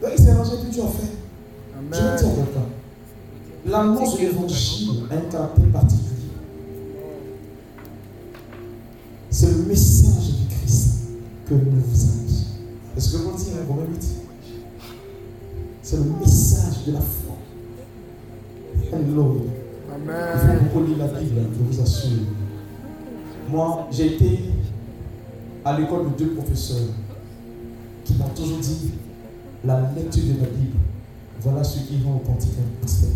[0.00, 1.16] Donc il s'est rangé, puis Dieu a fait.
[1.92, 2.66] Je dire à quelqu'un.
[3.66, 6.06] L'annonce de l'évangile a un caractère particulier.
[9.30, 10.88] C'est le message du Christ
[11.48, 12.46] que nous vous annonçons.
[12.96, 14.06] Est-ce que vous dites un Romain 8
[15.82, 17.36] C'est le message de la foi.
[18.82, 18.98] Il
[19.94, 20.38] Amen.
[20.38, 22.18] faut beaucoup lire la Bible, je vous assure.
[23.50, 24.40] Moi, j'ai été
[25.66, 26.90] à l'école de deux professeurs
[28.04, 28.92] qui m'ont toujours dit
[29.64, 30.78] la lecture de la Bible,
[31.40, 33.10] voilà ce qui rend authentique un pasteur.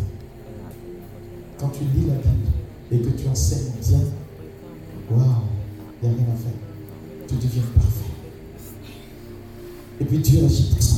[1.60, 2.48] Quand tu lis la Bible
[2.90, 4.00] et que tu enseignes bien,
[5.12, 5.26] waouh,
[6.02, 7.28] il n'y a rien à faire.
[7.28, 8.10] Tu deviens parfait.
[10.00, 10.96] Et puis Dieu agit pour ça.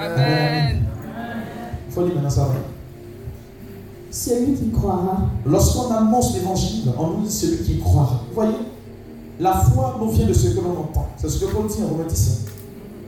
[0.00, 0.84] Amen.
[1.86, 2.48] Il faut lire maintenant ça.
[4.10, 8.24] Celui qui croira Lorsqu'on annonce l'évangile, on nous dit celui qui croira.
[8.28, 8.56] Vous voyez?
[9.38, 11.08] La foi nous vient de ce que l'on entend.
[11.18, 12.52] C'est ce que Paul dit en Romains 17.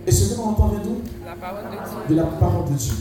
[0.07, 2.15] Et ce que l'on entend vient d'où de.
[2.15, 2.95] De la parole de Dieu.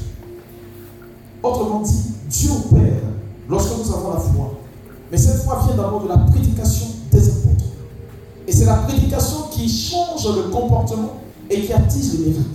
[1.43, 3.01] Autrement dit, Dieu opère
[3.49, 4.51] lorsque nous avons la foi.
[5.11, 7.65] Mais cette foi vient d'abord de la prédication des apôtres.
[8.47, 11.17] Et c'est la prédication qui change le comportement
[11.49, 12.49] et qui attise le miracle.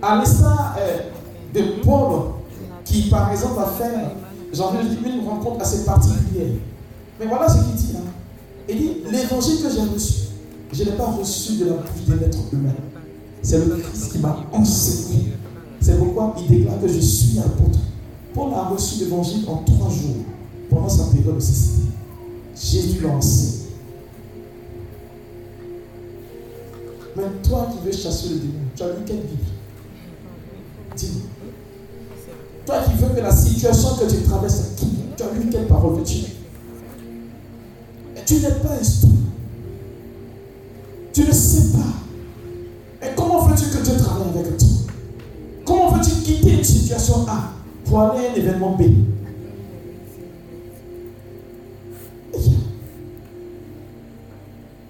[0.00, 0.98] À l'instar euh,
[1.54, 2.32] de Paul,
[2.84, 4.10] qui par exemple va faire,
[4.52, 6.52] j'en ai une rencontre assez particulière.
[7.18, 8.00] Mais voilà ce qu'il dit là.
[8.68, 10.14] Il dit, l'évangile que j'ai reçu,
[10.72, 12.74] je ne l'ai pas reçu de la bouche d'un être humain.
[13.42, 15.32] C'est le Christ qui m'a enseigné.
[15.80, 17.78] C'est pourquoi il déclare que je suis apôtre.
[18.34, 20.24] Paul a reçu l'évangile en trois jours
[20.68, 21.82] pendant sa période de cécité.
[22.56, 23.66] Jésus l'a enseigné.
[27.16, 29.42] Mais toi qui veux chasser le démon, tu as lu quelle Bible
[30.96, 31.22] Dis-moi.
[32.66, 36.00] Toi qui veux que la situation que tu traverses quitte, tu as lu quelle parole
[36.00, 36.45] de Dieu Et
[38.26, 39.12] Tu n'es pas instruit.
[41.12, 43.06] Tu ne sais pas.
[43.06, 44.68] Et comment veux-tu que Dieu travaille avec toi?
[45.64, 47.52] Comment veux-tu quitter une situation A
[47.84, 48.82] pour aller à un événement B?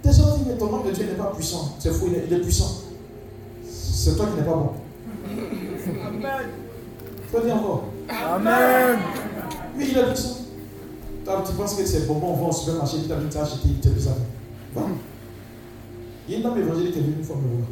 [0.03, 1.77] Des gens disent, mais ton homme de Dieu n'est pas puissant.
[1.79, 2.85] C'est faux, il est, il est puissant.
[3.69, 4.71] C'est toi qui n'es pas bon.
[7.31, 7.85] Faut dire encore.
[8.09, 8.99] Amen.
[9.77, 10.46] Oui, il est puissant.
[11.27, 13.69] Tu penses que c'est bonbon, on va au supermarché, tu as vu, tu as acheté,
[13.83, 14.11] tu as vu ça.
[14.75, 14.83] Va.
[16.29, 17.69] Il y a une dame évangélique qui est venue une fois me voir.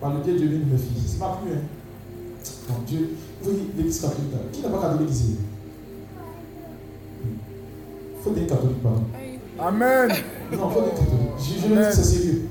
[0.00, 1.02] Par le Dieu, Dieu vient de me fille.
[1.06, 1.62] C'est ma plus, hein.
[2.70, 3.10] Mon Dieu.
[3.44, 4.30] Oui, l'église catholique.
[4.52, 5.36] Qui n'a pas catholique ici
[7.24, 9.04] Il faut des catholiques, pardon.
[9.58, 10.08] Amen.
[10.08, 10.14] Non,
[10.52, 11.38] il faut des catholiques.
[11.38, 12.48] Je, je le dis, c'est sérieux.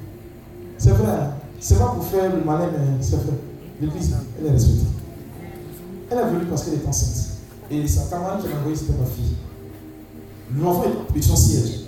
[0.78, 1.12] C'est vrai.
[1.12, 1.32] Hein.
[1.60, 3.34] C'est pas pour faire le malin, mais c'est vrai.
[3.82, 4.86] L'église, elle est respectée.
[6.12, 7.38] Elle est venue parce qu'elle est enceinte.
[7.70, 9.36] Et sa camarade qui m'a envoyé, c'était ma fille.
[10.56, 10.86] L'enfant
[11.16, 11.82] est son siège.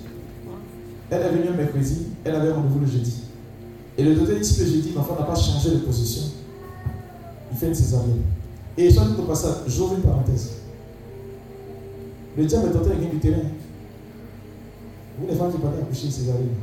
[1.10, 3.24] Elle est venue mercredi, elle avait rendez-vous le jeudi.
[3.98, 6.24] Et le docteur dit si le jeudi, l'enfant n'a pas changé de position,
[7.52, 8.22] il fait une césarienne.
[8.78, 10.52] Et soit dit au passage, j'ouvre une parenthèse.
[12.38, 13.42] Le diable est tenté avec du terrain.
[15.18, 16.56] Vous, les femmes qui parlent accoucher une césarienne.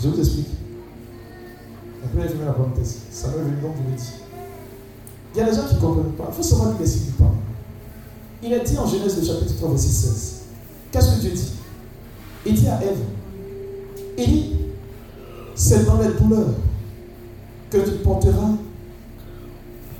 [0.00, 0.46] Je vous explique.
[2.04, 2.98] Après, je mets la parenthèse.
[3.10, 4.12] Ça m'est venu donc, je le dis.
[5.34, 6.26] Il y a des gens qui ne comprennent pas.
[6.28, 7.32] Il faut savoir qui est du pas.
[8.42, 10.39] Il est dit en Genèse, le chapitre 3, verset 16.
[10.92, 11.52] Qu'est-ce que Dieu dit?
[12.46, 12.98] Il dit à Ève,
[14.18, 14.52] il dit,
[15.54, 16.54] c'est dans les douleurs
[17.70, 18.52] que tu porteras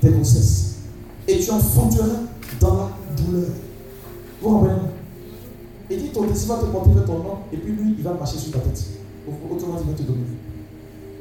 [0.01, 0.75] tes grossesses.
[1.27, 2.07] Et tu enfanteras
[2.59, 3.49] dans la douleur.
[4.41, 4.73] Vous comprenez?
[5.89, 8.13] Il dit, ton désir va te porter vers ton nom, et puis lui, il va
[8.13, 8.83] marcher sur ta tête.
[9.27, 10.19] Autrement, il va te donner.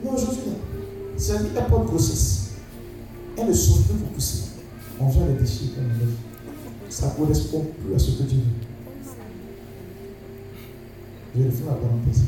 [0.05, 0.39] Non, aujourd'hui,
[1.17, 2.51] c'est une époque grossesse.
[3.37, 4.43] Elle ne souffre plus pour pousser.
[4.99, 8.70] On vient les déchirer on Ça ne correspond plus à ce que Dieu veut.
[11.33, 12.25] Je vais la parenthèse.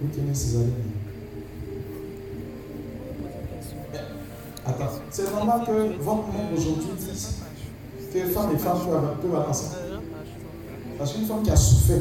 [0.00, 0.72] Vous tenez ces années.
[4.64, 5.72] Attends, c'est normal que
[6.02, 7.40] votre monde aujourd'hui dise
[8.12, 8.78] que femmes et femmes
[9.20, 9.76] peuvent avoir ça.
[10.96, 11.98] Parce qu'une femme qui a souffert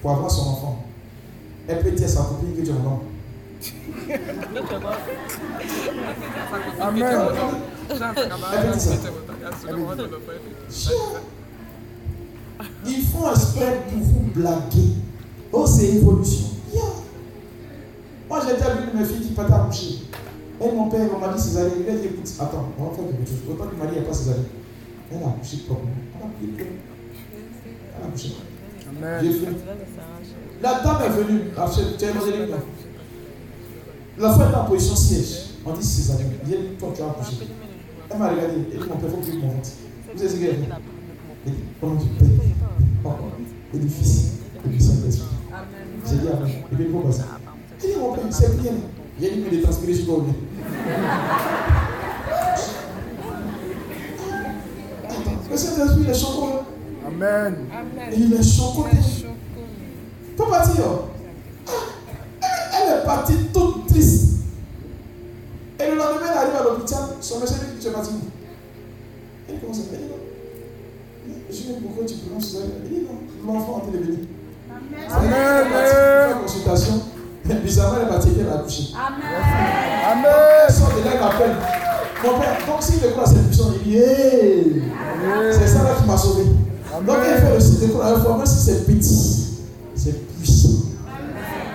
[0.00, 0.84] pour avoir son enfant,
[1.66, 3.00] elle peut dire à sa copine que tu es mon homme.
[6.80, 7.28] Amen.
[12.86, 14.94] Ils font exprès pour vous blaguer.
[15.52, 16.46] Oh, c'est évolution.
[18.28, 20.00] Moi, j'ai déjà vu mes filles qui partent accoucher.
[20.60, 21.72] Et mon père, on m'a dit Césarine.
[21.86, 23.38] Il a dit écoute, attends, on va faire quelque chose.
[23.50, 24.44] Autant que Marie n'est pas Césarine.
[25.10, 25.90] Elle a accouché proprement.
[26.16, 26.66] Elle a pris
[27.96, 28.36] Elle a accouché.
[28.88, 29.54] Amen.
[30.62, 31.40] La dame est venue.
[31.98, 32.54] Tu as évangélique
[34.18, 35.44] La femme est en position siège.
[35.66, 36.32] On dit Césarine.
[36.44, 37.36] Dit toi, tu as accouché.
[38.14, 38.54] Elle m'a regardé.
[38.72, 39.32] Elle dit mon père, faut que tu.
[39.32, 40.68] Vous savez ce qu'elle dit
[41.46, 42.54] Elle dit Comment tu payes
[43.02, 43.24] Papa
[43.74, 44.34] et du Fils
[44.64, 45.26] et du Saint-Esprit.
[46.08, 46.48] J'ai dit Amen.
[46.48, 47.22] Et puis, il faut passer.
[47.82, 48.72] Elle dit Mon père, c'est bien.
[49.20, 50.24] J'ai dit Mais de transpirer sur toi.
[55.50, 56.62] Le Saint-Esprit, il est chocolat.
[57.08, 57.54] Amen.
[58.16, 58.90] Il est chocolat.
[60.36, 60.84] Faut partir.
[62.76, 63.43] Elle est partie
[66.04, 67.00] lendemain, elle arrive à l'hôpital.
[67.20, 68.10] Son médecin dit Tu es parti
[69.48, 71.34] Elle commence à dire Non?
[71.50, 74.18] Je dis Pourquoi tu prononces ça Elle dit Non, l'enfant a été venir.
[75.10, 75.32] Amen.
[75.32, 76.36] Amen.
[76.42, 77.02] consultation.
[77.44, 78.84] Bizarrement, elle est partie elle a accouché.
[78.94, 79.22] Amen.
[80.12, 80.32] Amen.
[80.66, 81.56] Elle sort de là, elle.
[82.24, 84.82] Mon père, donc s'il découvre la séduction, il dit Hey
[85.52, 86.44] C'est ça là qui m'a sauvé.
[86.44, 89.58] Donc il fait le site de la fois, même si c'est petit,
[89.94, 90.68] c'est puissant.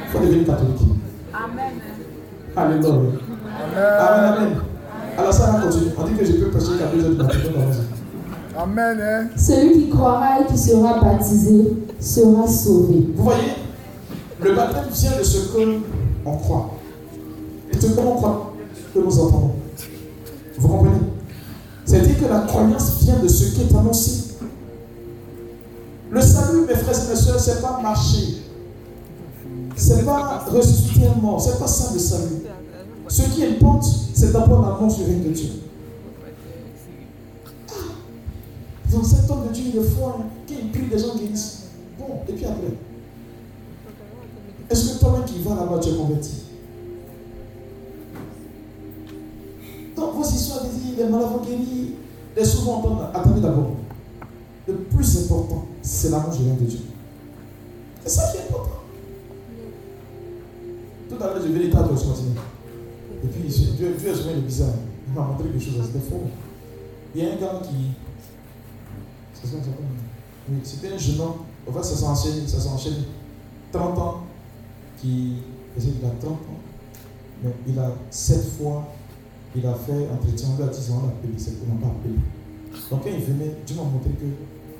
[0.05, 0.79] Il faut devenir catholique.
[1.33, 1.73] Amen.
[2.55, 3.28] Alléluia.
[3.59, 4.37] Amen.
[4.37, 4.57] Amen.
[5.17, 5.91] Alors ça va continuer.
[5.97, 7.37] On dit que je peux prêcher qu'à deux heures du matin.
[8.57, 8.97] Amen.
[9.01, 9.27] Hein?
[9.37, 13.07] Celui qui croira et qui sera baptisé sera sauvé.
[13.15, 13.53] Vous voyez,
[14.41, 15.79] le baptême vient de ce que
[16.25, 16.71] on croit.
[17.71, 18.53] Et ce que l'on croit,
[18.93, 19.51] que nous entendons.
[20.57, 20.99] Vous comprenez?
[21.85, 24.35] C'est-à-dire que la croyance vient de ce qui est annoncé.
[26.11, 28.43] Le salut, mes frères et mes soeurs, ce n'est pas marcher.
[29.75, 31.41] Ce n'est pas ressusciter un mort.
[31.41, 32.48] Ce n'est pas ça le salut.
[33.09, 35.49] Ce qui importe, c'est d'abord l'annonce du règne de Dieu.
[38.91, 40.25] Donc cet homme de Dieu, il est fort, hein.
[40.45, 41.63] qui prie, des gens guérissent.
[41.97, 42.73] Bon, et puis après.
[44.69, 46.43] Est-ce que toi-même qui vas là-bas, tu es converti?
[49.95, 51.93] Donc vos histoires disent, les malades vont guérir,
[52.37, 53.71] les souvent attendez d'abord.
[54.67, 56.79] Le plus important, c'est l'amour du règne de Dieu.
[58.03, 58.83] C'est ça qui est important.
[61.09, 62.35] Tout à l'heure, je vais l'état de continuer.
[63.23, 64.75] Et puis, Dieu, Dieu est jamais le bizarre.
[65.07, 66.23] Il m'a montré quelque chose, c'était faux.
[67.15, 67.91] Il y a un gars qui.
[70.63, 71.33] C'était un jeune homme.
[71.67, 73.03] En fait, ça s'enchaîne, ça s'enchaîne.
[73.71, 74.23] 30 ans.
[74.99, 75.35] Qui.
[75.77, 76.37] Il a 30 ans.
[77.43, 78.87] Mais il a 7 fois.
[79.55, 80.49] Il a fait entretien.
[80.53, 81.33] On lui a dit on l'a appelé.
[81.37, 82.15] C'est qu'on n'a pas appelé.
[82.91, 84.31] Donc, quand il venait, Dieu m'a montré qu'il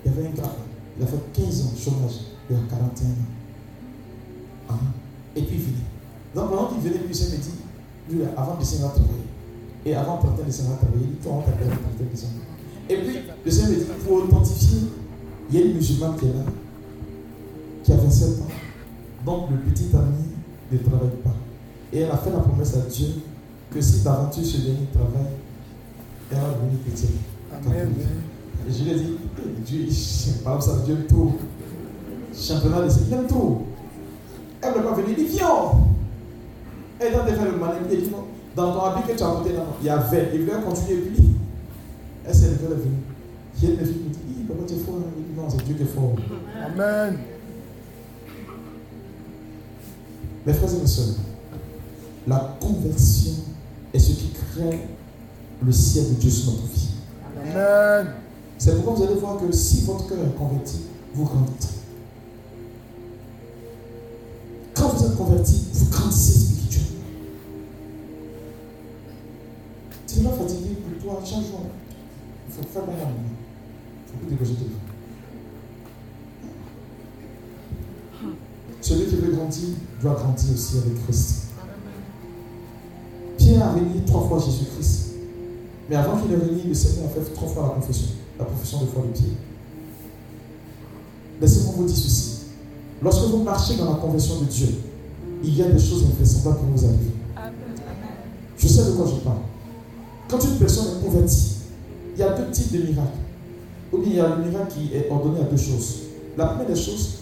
[0.05, 0.55] y avait un gars.
[0.97, 2.19] Il a fait 15 ans de chômage.
[2.49, 3.13] Il a 41 ans.
[4.69, 4.73] Ah.
[5.35, 5.77] Et puis il venait.
[6.35, 7.49] Donc, pendant qu'il venait, puis il me dit
[8.09, 9.05] lui, avant de s'en travailler,
[9.85, 11.05] Et avant de partir, le Seigneur travailler.
[11.05, 12.29] Il dit, toi, on t'a permis de partir
[12.89, 14.79] Et puis, le Seigneur me dit, pour authentifier,
[15.49, 16.43] il y a une musulmane qui est là,
[17.83, 18.45] qui a 27 ans.
[19.25, 20.25] Donc, le petit ami
[20.71, 21.35] ne travaille pas.
[21.91, 23.07] Et elle a fait la promesse à Dieu
[23.71, 25.33] que si d'aventure ce dernier travaille,
[26.31, 27.11] elle va devenir chrétienne.
[27.53, 27.89] Amen.
[28.67, 29.17] Et je lui ai dit,
[29.65, 29.87] Dieu,
[30.43, 31.33] par ça, Dieu aime trop.
[32.33, 33.65] Championnat de il aime trop.
[34.61, 35.47] Elle ne veut pas venir, il dit, viens.
[37.91, 40.41] Il dit, non, dans ton habit que tu as porté là, il y avait, il
[40.41, 41.23] voulait continuer, et puis,
[42.25, 42.95] elle s'est levée, elle est venue.
[43.61, 44.95] Il a une fille qui dit, papa, tu es fort.
[45.17, 46.15] Il dit, non, c'est Dieu qui est fort.
[46.65, 47.17] Amen.
[50.45, 51.15] Mes frères et mes soeurs,
[52.27, 53.33] la conversion
[53.93, 54.87] est ce qui crée
[55.65, 56.89] le ciel de Dieu sur notre vie.
[57.41, 58.07] Amen.
[58.57, 60.81] C'est pourquoi vous allez voir que si votre cœur est converti,
[61.13, 61.79] vous grandissez.
[64.73, 66.88] Quand vous êtes converti, vous grandissez spirituellement.
[70.23, 71.61] Pas fatigué pour toi chaque jour.
[72.47, 73.07] Il faut faire comme moi.
[74.05, 74.79] Il faut plus dégager téléphone.
[78.81, 79.69] Celui qui veut grandir
[80.01, 81.43] doit grandir aussi avec Christ.
[83.37, 85.11] Pierre a réuni trois fois Jésus-Christ.
[85.89, 88.07] Mais avant qu'il ne réunisse, le Seigneur a fait trois fois la confession,
[88.37, 89.37] la profession de foi de Pierre.
[91.41, 92.39] Laissez-moi vous dire ceci.
[93.01, 94.67] Lorsque vous marchez dans la conversion de Dieu,
[95.43, 97.11] il y a des choses invraisemblables qui vous arriver.
[98.57, 99.48] Je sais de quoi je parle.
[100.29, 101.55] Quand une personne est convertie,
[102.15, 103.17] il y a deux types de miracles.
[103.91, 106.01] Ou bien il y a le miracle qui est ordonné à deux choses.
[106.37, 107.19] La première des choses,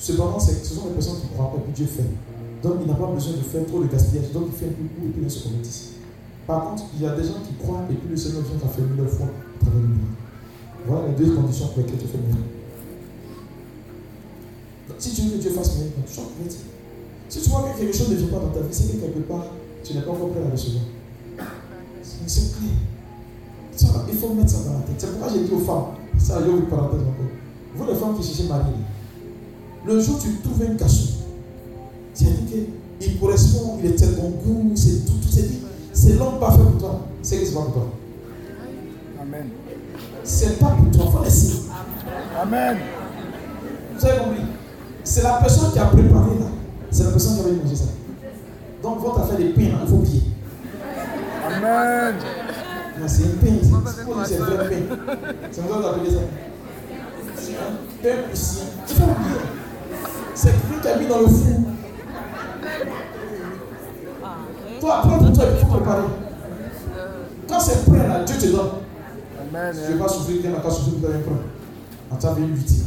[0.00, 2.08] Cependant, ce sont des personnes qui ne croient pas que Dieu fait.
[2.62, 4.32] Donc, il n'a pas besoin de faire trop de gaspillage.
[4.32, 5.90] Donc, il fait un peu et puis il se convertissent.
[6.46, 8.96] Par contre, il y a des gens qui croient et puis le Seigneur vient t'affermir
[8.96, 10.16] leur foi à travers le miracle.
[10.88, 12.48] Voilà les deux conditions pour lesquelles tu fais le miracle.
[14.96, 16.58] Si tu veux que Dieu fasse miracle, tu sois converti.
[17.28, 19.28] Si tu vois que quelque chose ne vient pas dans ta vie, c'est que quelque
[19.28, 19.46] part,
[19.84, 20.84] tu n'es pas encore prêt à recevoir.
[22.02, 22.70] C'est clair.
[24.12, 24.96] Il faut mettre ça dans la tête.
[24.98, 25.84] C'est pourquoi j'ai dit aux femmes,
[26.18, 27.30] ça, j'ai une parenthèse encore.
[27.74, 28.72] Vous, les femmes qui cherchez mari,
[29.86, 31.14] le jour où tu trouves un cachot,
[32.12, 32.66] c'est-à-dire
[32.98, 35.60] qu'il correspond, il est tel bon goût, c'est tout, tout c'est dit.
[35.92, 37.00] C'est l'homme parfait pour toi.
[37.22, 37.86] C'est que c'est pas pour toi?
[39.22, 39.46] Amen.
[40.24, 41.62] C'est pas pour toi, il faut laisser.
[42.40, 42.76] Amen.
[43.96, 44.42] Vous avez compris?
[45.04, 46.46] C'est la personne qui a préparé là.
[46.90, 47.84] C'est la personne qui avait mangé ça.
[48.82, 50.22] Donc votre affaire des pains, il faut oublier.
[51.62, 52.14] Amen.
[52.98, 54.24] Non, c'est un pain.
[54.24, 54.96] C'est un vrai pain.
[55.50, 56.20] C'est comme ça que vous appelez ça.
[57.36, 58.64] C'est un pain puissant.
[58.88, 59.40] Il faut oublier.
[60.34, 61.60] C'est quelqu'un qui a mis dans le four.
[64.80, 66.02] Toi, prends pour toi il faut préparer.
[67.46, 68.70] Quand c'est prêt là, Dieu te donne.
[69.38, 69.74] Amen.
[69.74, 71.42] Je ne vais pas souffrir quelqu'un n'a souffrir pour rien prendre.
[72.10, 72.84] On t'a venu lui dire.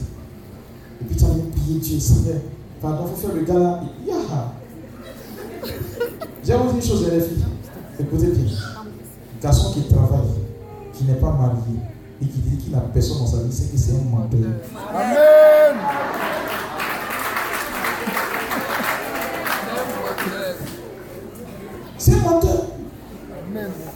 [1.02, 2.42] Et puis tu as prier Dieu, Seigneur.
[2.82, 3.82] Pardon, il faut faire le gars là.
[4.08, 4.54] Yaha.
[6.44, 7.53] J'ai dire une chose, les filles.
[8.04, 8.54] Écoutez bien.
[9.42, 10.20] Garçon qui travaille,
[10.94, 11.80] qui n'est pas marié
[12.22, 14.40] et qui dit qu'il n'a personne dans sa vie, c'est que c'est un menteur.
[14.94, 15.78] Amen.
[21.98, 22.66] C'est un menteur.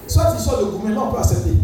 [0.08, 1.58] Soit tu sors de là on peut accepter.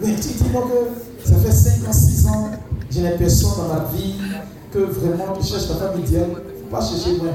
[0.00, 2.50] Mais tu dis moi que ça fait 5 ans, 6 ans,
[2.90, 4.16] je n'ai personne dans ma vie,
[4.70, 6.30] que vraiment tu cherches ta femme idéale.
[6.30, 7.32] Il ne faut pas chercher moi.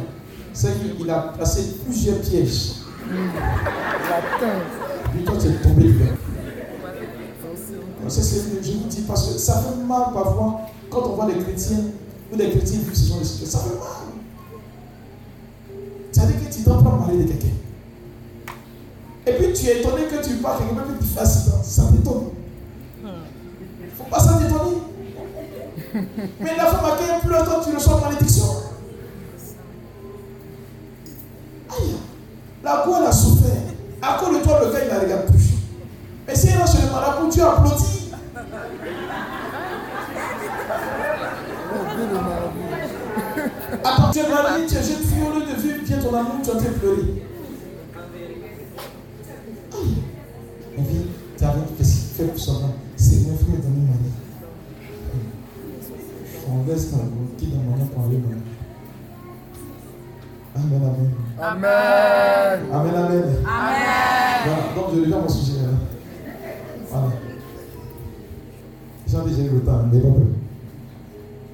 [0.54, 2.79] C'est qu'il a placé plusieurs pièges.
[3.10, 4.60] J'attends.
[5.12, 5.90] Puis toi tu es tombé
[8.10, 11.40] ce que je vous dis parce que ça fait mal parfois quand on voit des
[11.40, 11.78] chrétiens
[12.32, 13.46] ou des chrétiens genre de situation.
[13.46, 14.10] Ça fait mal.
[16.12, 17.48] C'est-à-dire que tu dois pas parler de quelqu'un.
[19.28, 21.64] Et puis tu es étonné que tu parles quelque chose que tu fasses ça.
[21.64, 22.30] Ça t'étonne.
[23.04, 24.78] Il ne faut pas s'en étonner.
[26.40, 28.46] Mais la femme à qui elle pleure quand tu reçois malédiction.
[32.64, 33.52] La quoi elle a souffert.
[34.02, 35.54] À cause de toi, le gars, il ne regarde plus.
[36.28, 38.12] Mais si elle est chez le marabout, tu applaudis.
[43.84, 46.36] Attends, tu es marié, tu es jeune fille, au lieu de vivre bien ton amour,
[46.44, 47.24] tu train de pleurer.
[50.78, 51.02] Et puis,
[51.38, 52.52] tu as qu'est-ce qu'il fait pour ça
[52.96, 54.12] C'est mon frère dans mon mari.
[56.52, 58.20] On laisse dans le qui dans mon pour aller.
[60.56, 61.12] Amen, amen.
[61.42, 61.99] Amen.
[69.98, 70.08] Pas.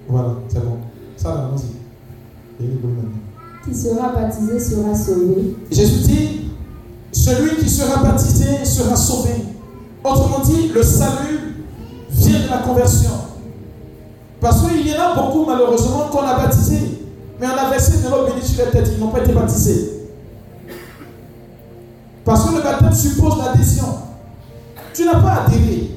[0.07, 0.77] Voilà, c'est bon.
[1.17, 1.49] Ça, là.
[3.63, 5.55] Qui sera baptisé sera sauvé.
[5.71, 6.51] Jésus dit,
[7.11, 9.31] celui qui sera baptisé sera sauvé.
[10.03, 11.65] Autrement dit, le salut
[12.11, 13.11] vient de la conversion.
[14.39, 16.79] Parce qu'il y en a beaucoup, malheureusement, qu'on a baptisé.
[17.39, 19.91] Mais on a versé de l'eau bénie sur la tête, ils n'ont pas été baptisés.
[22.23, 23.85] Parce que le baptême suppose l'adhésion.
[24.93, 25.94] Tu n'as pas adhéré.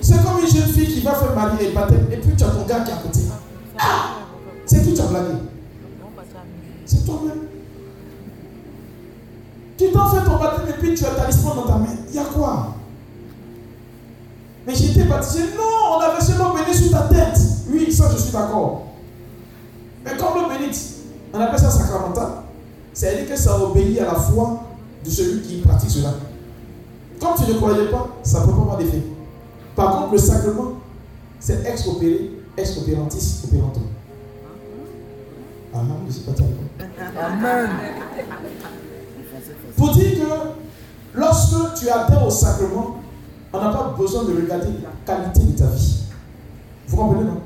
[0.00, 2.48] C'est comme une jeune fille qui va faire marier et baptême et puis tu as
[2.48, 3.20] ton gars qui est à côté.
[3.78, 4.16] Ah
[4.64, 5.34] C'est qui tu as blagué?
[6.86, 7.40] C'est toi-même.
[9.76, 11.86] Tu t'en fais ton baptême et puis tu as ta talisman dans ta main.
[12.08, 12.76] Il y a quoi?
[14.66, 15.40] Mais j'étais baptisé.
[15.56, 17.38] Non, on avait seulement béni sur ta tête.
[17.68, 18.86] Oui, ça je suis d'accord.
[20.04, 20.78] Mais comme le bénite,
[21.32, 22.28] on appelle ça sacramental.
[22.92, 24.62] C'est-à-dire que ça obéit à la foi
[25.04, 26.14] de celui qui pratique cela.
[27.20, 29.02] Comme tu ne croyais pas, ça ne peut pas avoir d'effet.
[29.74, 30.72] Par contre, le sacrement,
[31.38, 33.84] c'est ex opéré, ex opérantis, opérantum.
[35.72, 37.70] Amen, je ne sais pas Amen.
[39.76, 42.96] Pour dire que lorsque tu adhères au sacrement,
[43.52, 46.02] on n'a pas besoin de regarder la qualité de ta vie.
[46.86, 47.40] Vous comprenez, non?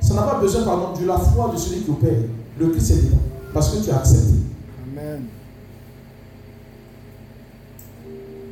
[0.00, 2.12] Ça n'a pas besoin, pardon, de la foi de celui qui opère.
[2.58, 3.18] Le Christ est dedans.
[3.52, 4.34] Parce que tu as accepté.
[4.92, 5.24] Amen.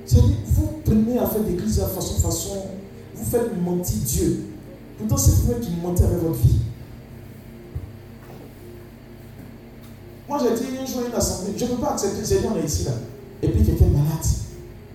[0.04, 2.62] C'est-à-dire, vous prenez à faire des l'église à façon, façon,
[3.18, 4.44] vous faites mentir Dieu.
[4.98, 6.58] Pourtant, c'est vous qui mentez avec votre vie.
[10.28, 12.46] Moi, j'ai dit un jour à une assemblée, je ne peux pas accepter, j'ai dit,
[12.52, 12.92] on est ici là.
[13.42, 14.26] Et puis quelqu'un est malade.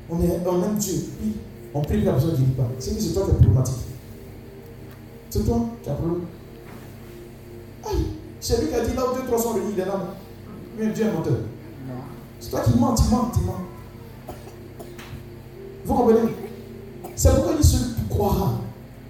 [0.09, 1.05] On, aime Dieu.
[1.19, 1.33] Puis
[1.73, 2.69] on prie, la personne ne dit pas.
[2.77, 3.75] C'est c'est toi qui es problématique.
[5.29, 6.21] C'est toi qui as problème.
[8.39, 10.15] C'est lui qui a dit là où deux, trois sont réunis, il est là.
[10.77, 11.37] Mais Dieu est menteur.
[12.39, 14.35] C'est toi qui mens, tu mens, tu mens.
[15.85, 16.29] Vous comprenez?
[17.15, 17.77] C'est pourquoi il qui
[18.13, 18.53] croira.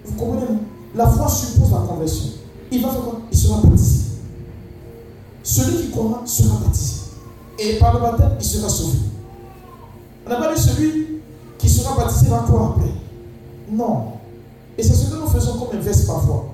[0.04, 0.58] Vous comprenez
[0.94, 2.30] La foi suppose la conversion.
[2.70, 4.00] Il va faire Il sera baptisé.
[5.42, 6.94] Celui qui croira sera baptisé.
[7.58, 8.98] Et par le baptême, il sera sauvé.
[10.26, 11.20] On n'a pas dit celui
[11.58, 12.90] qui sera baptisé va croire après.
[13.70, 14.14] Non.
[14.76, 16.46] Et c'est ce que nous faisons comme inverse parfois.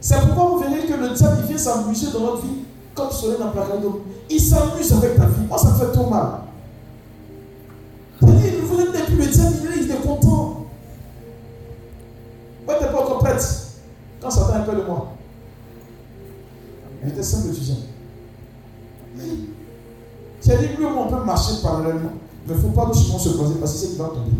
[0.00, 2.58] C'est pourquoi vous verrez que le diable vient s'amuser dans notre vie
[2.94, 4.02] comme soleil dans placado.
[4.28, 5.46] Il s'amuse avec ta vie.
[5.48, 6.26] Moi, ça fait trop mal.
[8.20, 10.27] Vous n'êtes plus le diable, il est content.
[13.38, 13.66] Prête.
[14.20, 15.12] Quand Satan un peu de moi.
[17.04, 17.76] J'étais simple étudiant.
[20.40, 22.12] C'est-à-dire, lui, on peut marcher parallèlement.
[22.46, 24.30] Mais il ne faut pas que souvent se croiser parce que c'est qui va tomber.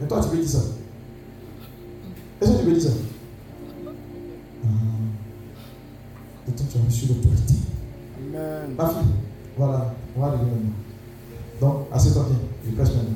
[0.00, 0.58] Mais toi, tu peux dire ça?
[2.40, 2.96] Est-ce que tu peux dire ça?
[6.48, 7.54] Et toi, tu as reçu l'autorité.
[8.18, 8.74] Amen.
[8.76, 9.12] Ma fille,
[9.56, 10.70] voilà, on va arriver maintenant.
[11.60, 13.14] Donc, assieds-toi bien, je prêche maintenant.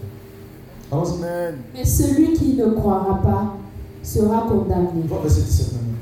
[0.92, 1.18] Allons-y.
[1.74, 3.56] Mais celui qui ne croira pas
[4.04, 5.02] sera condamné.
[5.08, 5.94] Vois verset 17 maintenant.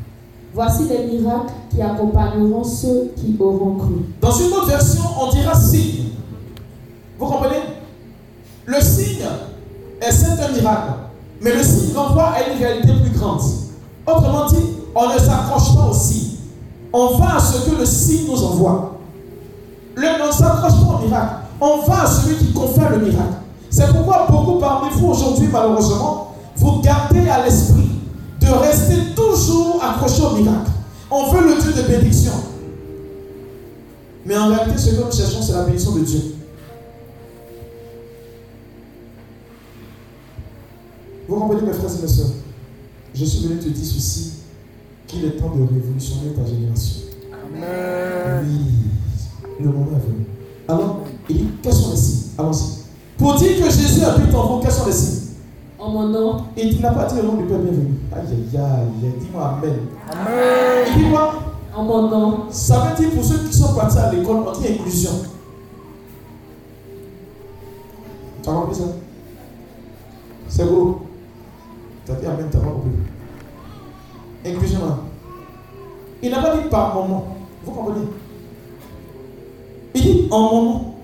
[0.55, 3.95] Voici les miracles qui accompagneront ceux qui auront cru.
[4.21, 6.09] Dans une autre version, on dira signe.
[7.19, 7.63] Vous comprenez?
[8.67, 9.25] Le signe
[10.01, 10.93] est c'est un miracle.
[11.41, 13.41] Mais le signe renvoie à une réalité plus grande.
[14.07, 16.37] Autrement dit, on ne s'accroche pas au signe.
[16.93, 18.99] On va à ce que le signe nous envoie.
[19.97, 21.35] Le, on ne s'accroche pas au miracle.
[21.61, 23.35] On va à celui qui confère le miracle.
[23.71, 27.92] C'est pourquoi beaucoup parmi vous aujourd'hui, malheureusement, vous gardez à l'esprit
[28.43, 30.71] de rester toujours accroché au miracle.
[31.11, 32.33] On veut le Dieu de bénédiction.
[34.25, 36.21] Mais en réalité, ce que nous cherchons, c'est la bénédiction de Dieu.
[41.29, 42.31] Vous comprenez, mes frères et mes soeurs
[43.15, 44.33] Je suis venu te dire ceci
[45.07, 47.03] qu'il est temps de révolutionner ta génération.
[47.33, 48.45] Amen.
[48.45, 50.27] Oui, le moment est venu.
[50.69, 52.31] Alors, il dit quels sont les signes?
[52.39, 52.83] Allons-y.
[53.19, 55.22] Pour dire que Jésus habite en vous, quels sont les signes?
[55.83, 57.95] En mon nom, Et il n'a pas dit le nom du Père bienvenu.
[58.13, 59.79] Aïe, aïe, aïe, dis-moi Amen.
[60.13, 60.87] Amen.
[60.87, 61.35] Il dit quoi
[61.75, 64.69] en mon nom, Ça veut dire pour ceux qui sont partis à l'école, on dit
[64.69, 65.11] inclusion.
[68.45, 68.85] Tu as compris ça?
[70.49, 71.01] C'est beau.
[72.07, 72.91] Tu as dit Amen, tu n'as pas compris.
[74.47, 74.99] Inclusion là.
[76.23, 77.25] Il n'a pas dit par nom.
[77.65, 78.07] Vous comprenez?
[79.97, 80.95] Il dit en mon nom.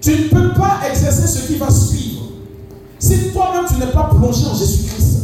[0.00, 2.13] Tu ne peux pas exercer ce qui va suivre.
[3.04, 5.18] Si toi-même tu n'es pas plongé en Jésus-Christ,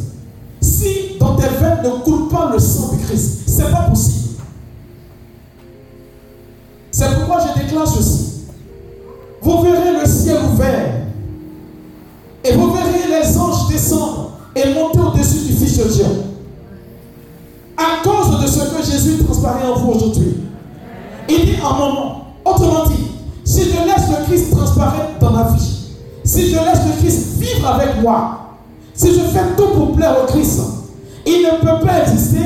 [0.60, 4.34] si dans tes veines ne coule pas le sang de Christ, ce n'est pas possible.
[6.90, 8.42] C'est pourquoi je déclare ceci.
[9.40, 11.06] Vous verrez le ciel ouvert.
[12.44, 16.04] Et vous verrez les anges descendre et monter au-dessus du Fils de Dieu.
[17.78, 20.36] À cause de ce que Jésus transparaît en vous aujourd'hui.
[21.30, 22.12] Il dit mon nom.
[22.44, 23.06] Autrement dit,
[23.42, 25.79] si je laisse le Christ transparaître dans ma vie,
[26.30, 28.56] si je laisse le Christ vivre avec moi,
[28.94, 30.60] si je fais tout pour plaire au Christ,
[31.26, 32.38] il ne peut pas exister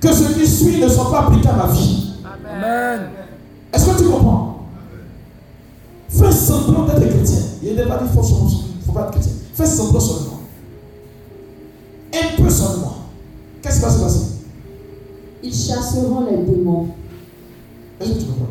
[0.00, 2.14] que ce qui suit ne soit pas appliqué à ma vie.
[2.24, 3.10] Amen.
[3.72, 4.66] Est-ce que tu comprends?
[6.08, 7.38] Fais semblant d'être chrétien.
[7.62, 9.32] Il n'est pas dit qu'il faut, faut pas être chrétien.
[9.54, 10.40] Fais semblant seulement.
[12.14, 12.96] Un peu seulement.
[13.62, 14.26] Qu'est-ce qui va se passer?
[15.44, 16.88] Ils chasseront les démons.
[18.00, 18.46] Est-ce que tu comprends?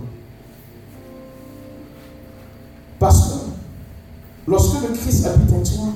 [3.00, 3.37] Parce que
[4.48, 5.90] Lorsque le Christ habite en toi,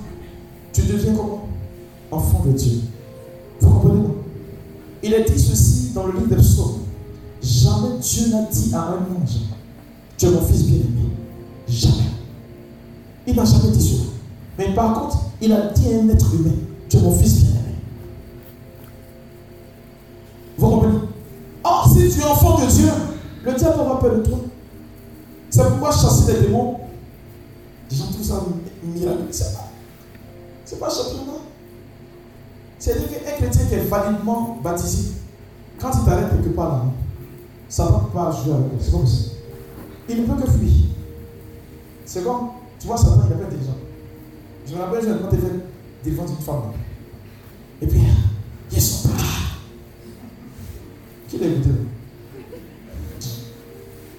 [0.74, 1.47] tu deviens comment?
[2.12, 2.82] Enfant de Dieu.
[3.62, 4.04] Vous comprenez?
[5.04, 6.80] Il est dit ceci dans le livre des psaumes.
[7.41, 9.39] Jamais Dieu n'a dit à un ange,
[10.18, 11.10] tu es mon fils bien-aimé.
[11.68, 11.95] Jamais.
[13.26, 14.04] Il n'a jamais dit cela.
[14.58, 16.52] Mais par contre, il a dit à un être humain,
[16.89, 17.76] tu es mon fils bien-aimé.
[20.58, 20.99] Vous comprenez?
[21.64, 22.89] Or, si tu es enfant de Dieu,
[23.43, 24.39] le diable aura peur de toi.
[25.49, 26.78] C'est pourquoi chasser les démons,
[27.92, 28.44] les gens trouvent ça
[28.84, 29.28] miraculeux.
[29.32, 29.70] C'est pas,
[30.66, 31.39] c'est pas championnat.
[32.80, 35.12] C'est-à-dire qu'un chrétien qui est validement baptisé,
[35.80, 36.86] quand il t'arrête quelque part là,
[37.68, 38.80] ça ne va pas jouer avec lui.
[38.80, 39.32] C'est comme ça.
[40.10, 40.72] Il ne peut que fuir.
[42.06, 43.78] C'est comme, tu vois, Satan, il est pas intelligent.
[44.68, 45.38] Je me rappelle, j'ai demandé
[46.06, 46.74] devant une femme.
[47.82, 48.02] Et puis,
[48.72, 49.16] il son pas.
[51.30, 51.70] Qui l'a écouté?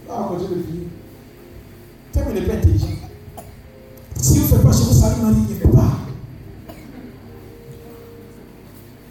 [0.09, 0.89] Ah, quand je le prier.
[2.13, 3.02] Tellement il n'est pas intelligent.
[4.23, 5.99] Si vous ne faites pas chez vous, ça Marie, ne fait pas.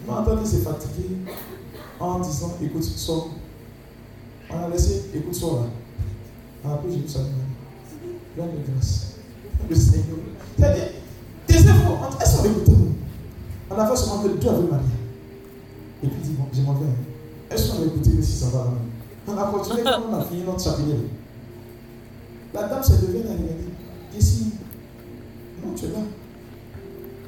[0.06, 1.04] Moi, entendu s'est fatigué
[2.00, 3.28] en disant écoute, sors.
[4.50, 5.56] On a laissé écoute, sors
[6.64, 6.72] là.
[6.72, 8.16] Après, j'ai vu ça Marie.
[8.34, 9.16] Plein de grâce.
[9.68, 10.16] Le Seigneur.
[10.58, 10.84] C'est-à-dire,
[11.46, 11.92] taisez-vous.
[12.18, 12.76] Est-ce qu'on écoute
[13.70, 14.82] On a fait seulement que deux avec Marie.
[16.04, 16.86] Et puis dit bon, je m'en vais.
[17.50, 18.72] Est-ce qu'on a écouté si ça va
[19.28, 20.96] On a continué quand on a fini notre chapelet.
[22.54, 24.52] La dame s'est levée, elle a dit Ici,
[25.64, 25.98] non, tu es là.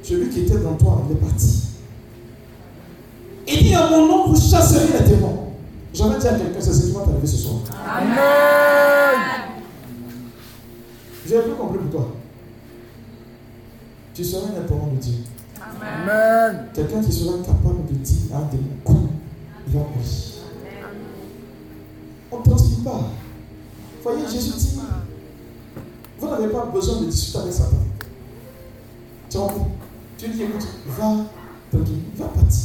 [0.03, 1.61] Celui qui était dans toi, il est parti.
[3.47, 5.51] Il dit à mon nom, vous chasserez les démons.
[5.93, 7.55] J'aimerais dire à quelqu'un, c'est ce qui va t'arriver ce soir.
[7.87, 9.21] Amen.
[11.27, 12.11] J'ai peu compris pour toi.
[14.13, 15.13] Tu seras un important de Dieu.
[15.59, 16.67] Amen.
[16.73, 19.09] Quelqu'un qui sera capable de dire à un démon,
[19.67, 20.05] il va mourir.
[22.31, 23.11] On ne transpire pas.
[24.03, 24.79] Voyez, Jésus dit
[26.19, 27.77] vous n'avez pas besoin de discuter avec Satan.
[29.29, 29.53] Tu vois,
[30.17, 30.67] tu dis, écoute,
[30.97, 31.15] va
[31.73, 32.61] va partir.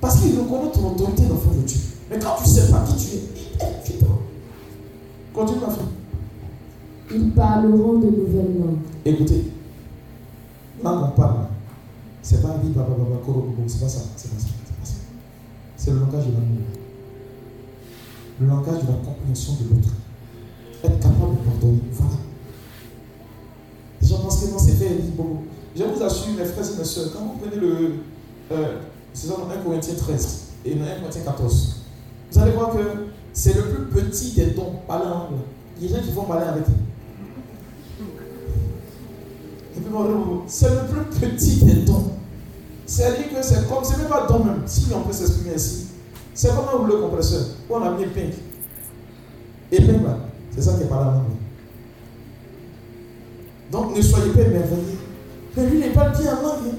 [0.00, 1.80] Parce qu'il reconnaît ton autorité d'enfant de Dieu.
[2.10, 4.04] Mais quand tu ne sais pas qui tu es, il est
[5.32, 5.82] Continue ma fille.
[7.12, 8.78] Ils parleront de nouvelles langues.
[9.04, 9.50] Écoutez,
[10.82, 11.46] quand on parle,
[12.22, 14.94] c'est pas dit baba koro c'est pas ça, c'est pas ça, c'est pas ça.
[15.76, 16.62] C'est le langage de l'amour.
[18.40, 19.90] Le langage de la compréhension de l'autre
[20.84, 21.80] être capable de pardonner.
[21.92, 22.16] Voilà.
[24.04, 25.00] Les gens pensent que non, c'est fait.
[25.74, 27.92] Je vous assure, mes frères et mes soeurs, quand vous prenez le.
[28.52, 28.76] Euh,
[29.14, 31.76] c'est dans 1 Corinthiens 13 et 1 Corinthiens 14,
[32.30, 32.78] vous allez voir que
[33.32, 35.42] c'est le plus petit des dons, pas l'angle.
[35.80, 36.64] Il y a des gens qui vont parler avec
[40.46, 42.10] c'est le plus petit des dons.
[42.86, 45.86] C'est-à-dire que c'est comme, c'est même pas don même, si on peut s'exprimer ainsi.
[46.34, 48.34] C'est comme un rouleau compresseur, on a mis épingle.
[49.72, 50.18] Épingle là.
[50.54, 51.22] C'est ça qui est par là.
[53.74, 54.98] Donc ne soyez pas émerveillés.
[55.56, 56.74] Mais lui, n'est pas bien en langue.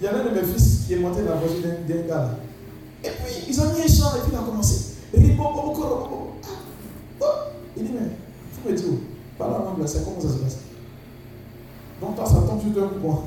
[0.00, 2.30] Il y a un de mes fils qui est monté dans la voiture d'un gars.
[3.04, 4.96] Et puis, ils ont mis un chant et puis il a commencé.
[5.14, 5.22] Il
[7.84, 8.00] dit, mais,
[8.52, 8.86] faut me dire,
[9.38, 10.58] parle en anglais, c'est comment ça se passe
[12.00, 13.22] Donc, toi, ça tombe sur toi moi.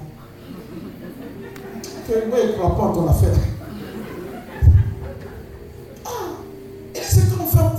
[2.05, 3.33] Que moi, il ne croit pas en ton affaire.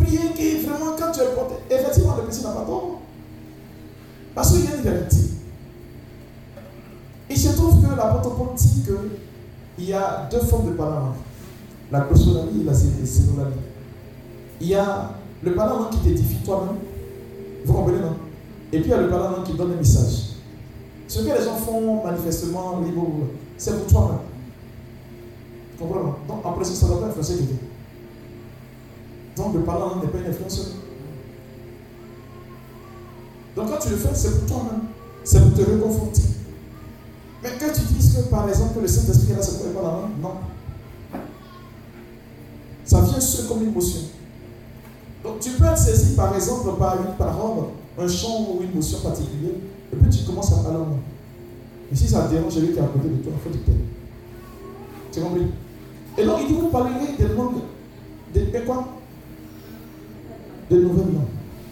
[0.03, 2.96] prier qui vraiment, quand tu es porté, effectivement, le petit n'a pas tort.
[4.37, 5.17] Parce qu'il y a une vérité.
[7.31, 8.85] Il se trouve que l'apôtre Paul dit
[9.77, 11.15] qu'il y a deux formes de parlement.
[11.91, 13.55] La glossolalie et la cénolalie.
[14.61, 15.13] Il y a
[15.43, 16.77] le parlement qui t'édifie toi-même.
[17.65, 18.17] Vous comprenez, non?
[18.73, 20.35] Et puis il y a le parlement qui donne un message.
[21.09, 22.83] Ce que les gens font manifestement,
[23.57, 24.19] c'est pour toi-même.
[25.79, 27.55] Vous comprenez Donc, après, ça doit pas influencer quelqu'un.
[29.39, 30.77] Donc le parlant n'est pas une influence.
[33.57, 34.83] Donc quand tu le fais, c'est pour toi-même.
[35.25, 36.23] C'est pour te réconforter.
[37.43, 39.89] Mais que tu dises que par exemple le Saint-Esprit est là, ça ne pas la
[39.89, 41.21] main, non.
[42.85, 44.01] Ça vient seul comme une émotion.
[45.25, 47.65] Donc tu peux être saisi par exemple par une parole,
[47.99, 49.57] un chant ou une émotion particulière,
[49.93, 51.01] et puis tu commences à parler en main.
[51.91, 53.75] Et si ça dérange celui qui est à côté de toi, il faut te taire.
[55.13, 55.47] Tu compris
[56.19, 57.63] Et donc il dit vous parlerez des langues.
[58.35, 58.87] De quoi?
[60.71, 61.25] De nouvelles langues.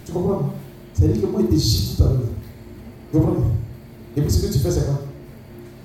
[0.07, 0.51] Tu comprends?
[0.95, 2.21] C'est-à-dire que moi, il déchire tout à l'heure.
[3.11, 3.35] Tu comprends
[4.17, 5.01] Et puis ce que tu fais, c'est quoi?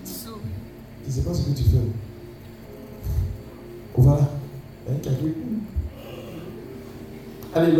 [0.05, 1.77] Tu ne sais pas ce que tu fais.
[3.97, 4.29] Voilà.
[7.55, 7.75] Allez,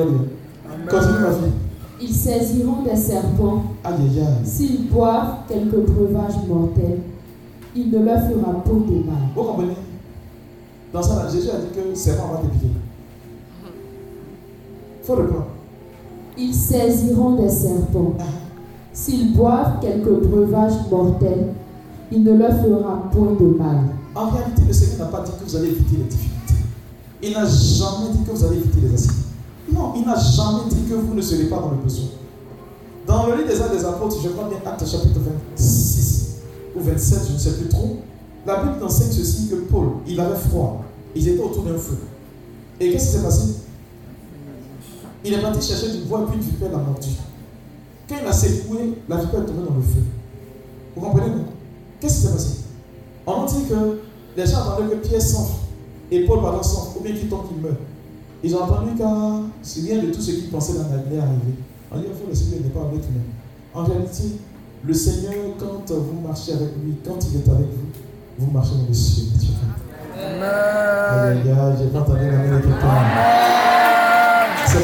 [0.89, 1.51] Continue ma fille.
[2.01, 3.63] Ils saisiront des serpents.
[4.43, 6.99] S'ils boivent quelques breuvages mortels,
[7.75, 9.29] il ne leur fera pas de mal.
[9.35, 9.75] Vous comprenez?
[10.91, 12.67] Dans ça, Jésus a dit que serpent va te piquer.
[16.41, 18.13] Ils saisiront des serpents.
[18.93, 21.47] S'ils boivent quelques breuvages mortels,
[22.11, 23.77] il ne leur fera point de mal.
[24.15, 26.63] En réalité, le Seigneur n'a pas dit que vous allez éviter les difficultés.
[27.21, 29.13] Il n'a jamais dit que vous allez éviter les accidents.
[29.73, 32.07] Non, il n'a jamais dit que vous ne serez pas dans le besoin.
[33.05, 35.19] Dans le livre des Actes des Apôtres, je crois bien Actes chapitre
[35.57, 36.37] 26
[36.75, 37.97] ou 27, je ne sais plus trop,
[38.47, 40.83] la Bible enseigne ceci que Paul, il avait froid.
[41.13, 41.97] Ils étaient autour d'un feu.
[42.79, 43.55] Et qu'est-ce qui s'est passé?
[45.23, 47.09] Il est parti chercher du bois et puis une vipère l'a mordu.
[48.07, 50.03] Quand il a secoué, la vipère est tombée dans le feu.
[50.95, 51.45] Vous comprenez non
[51.99, 52.49] Qu'est-ce qui s'est passé?
[53.27, 53.99] On dit que
[54.37, 55.53] les gens attendaient que Pierre s'enfle
[56.11, 57.75] et Paul pardon s'enfle, ou bien qu'il tombe, qu'il meurt.
[58.43, 61.53] Ils ont entendu car c'est rien de tout ce qu'ils pensaient dans la vie arrivé.
[61.91, 63.21] On dit que le Seigneur n'est pas avec nous.
[63.73, 64.23] En réalité,
[64.83, 67.89] le Seigneur, quand vous marchez avec lui, quand il est avec vous,
[68.39, 69.27] vous marchez dans le ciel.
[70.17, 71.43] Amen.
[71.77, 73.68] J'ai pas entendu la main de quelqu'un.
[74.69, 74.77] Ce.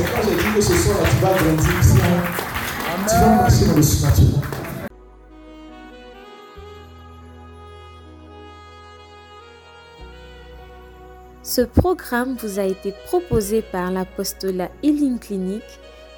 [11.44, 15.62] Ce programme vous a été proposé par l'apostolat Healing Clinic,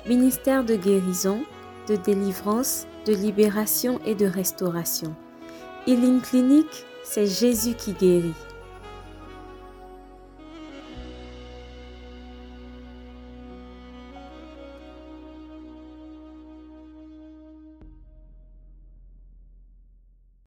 [0.07, 1.41] ministère de guérison,
[1.89, 5.13] de délivrance, de libération et de restauration.
[5.87, 6.67] Healing Clinic,
[7.03, 8.46] c'est Jésus qui guérit.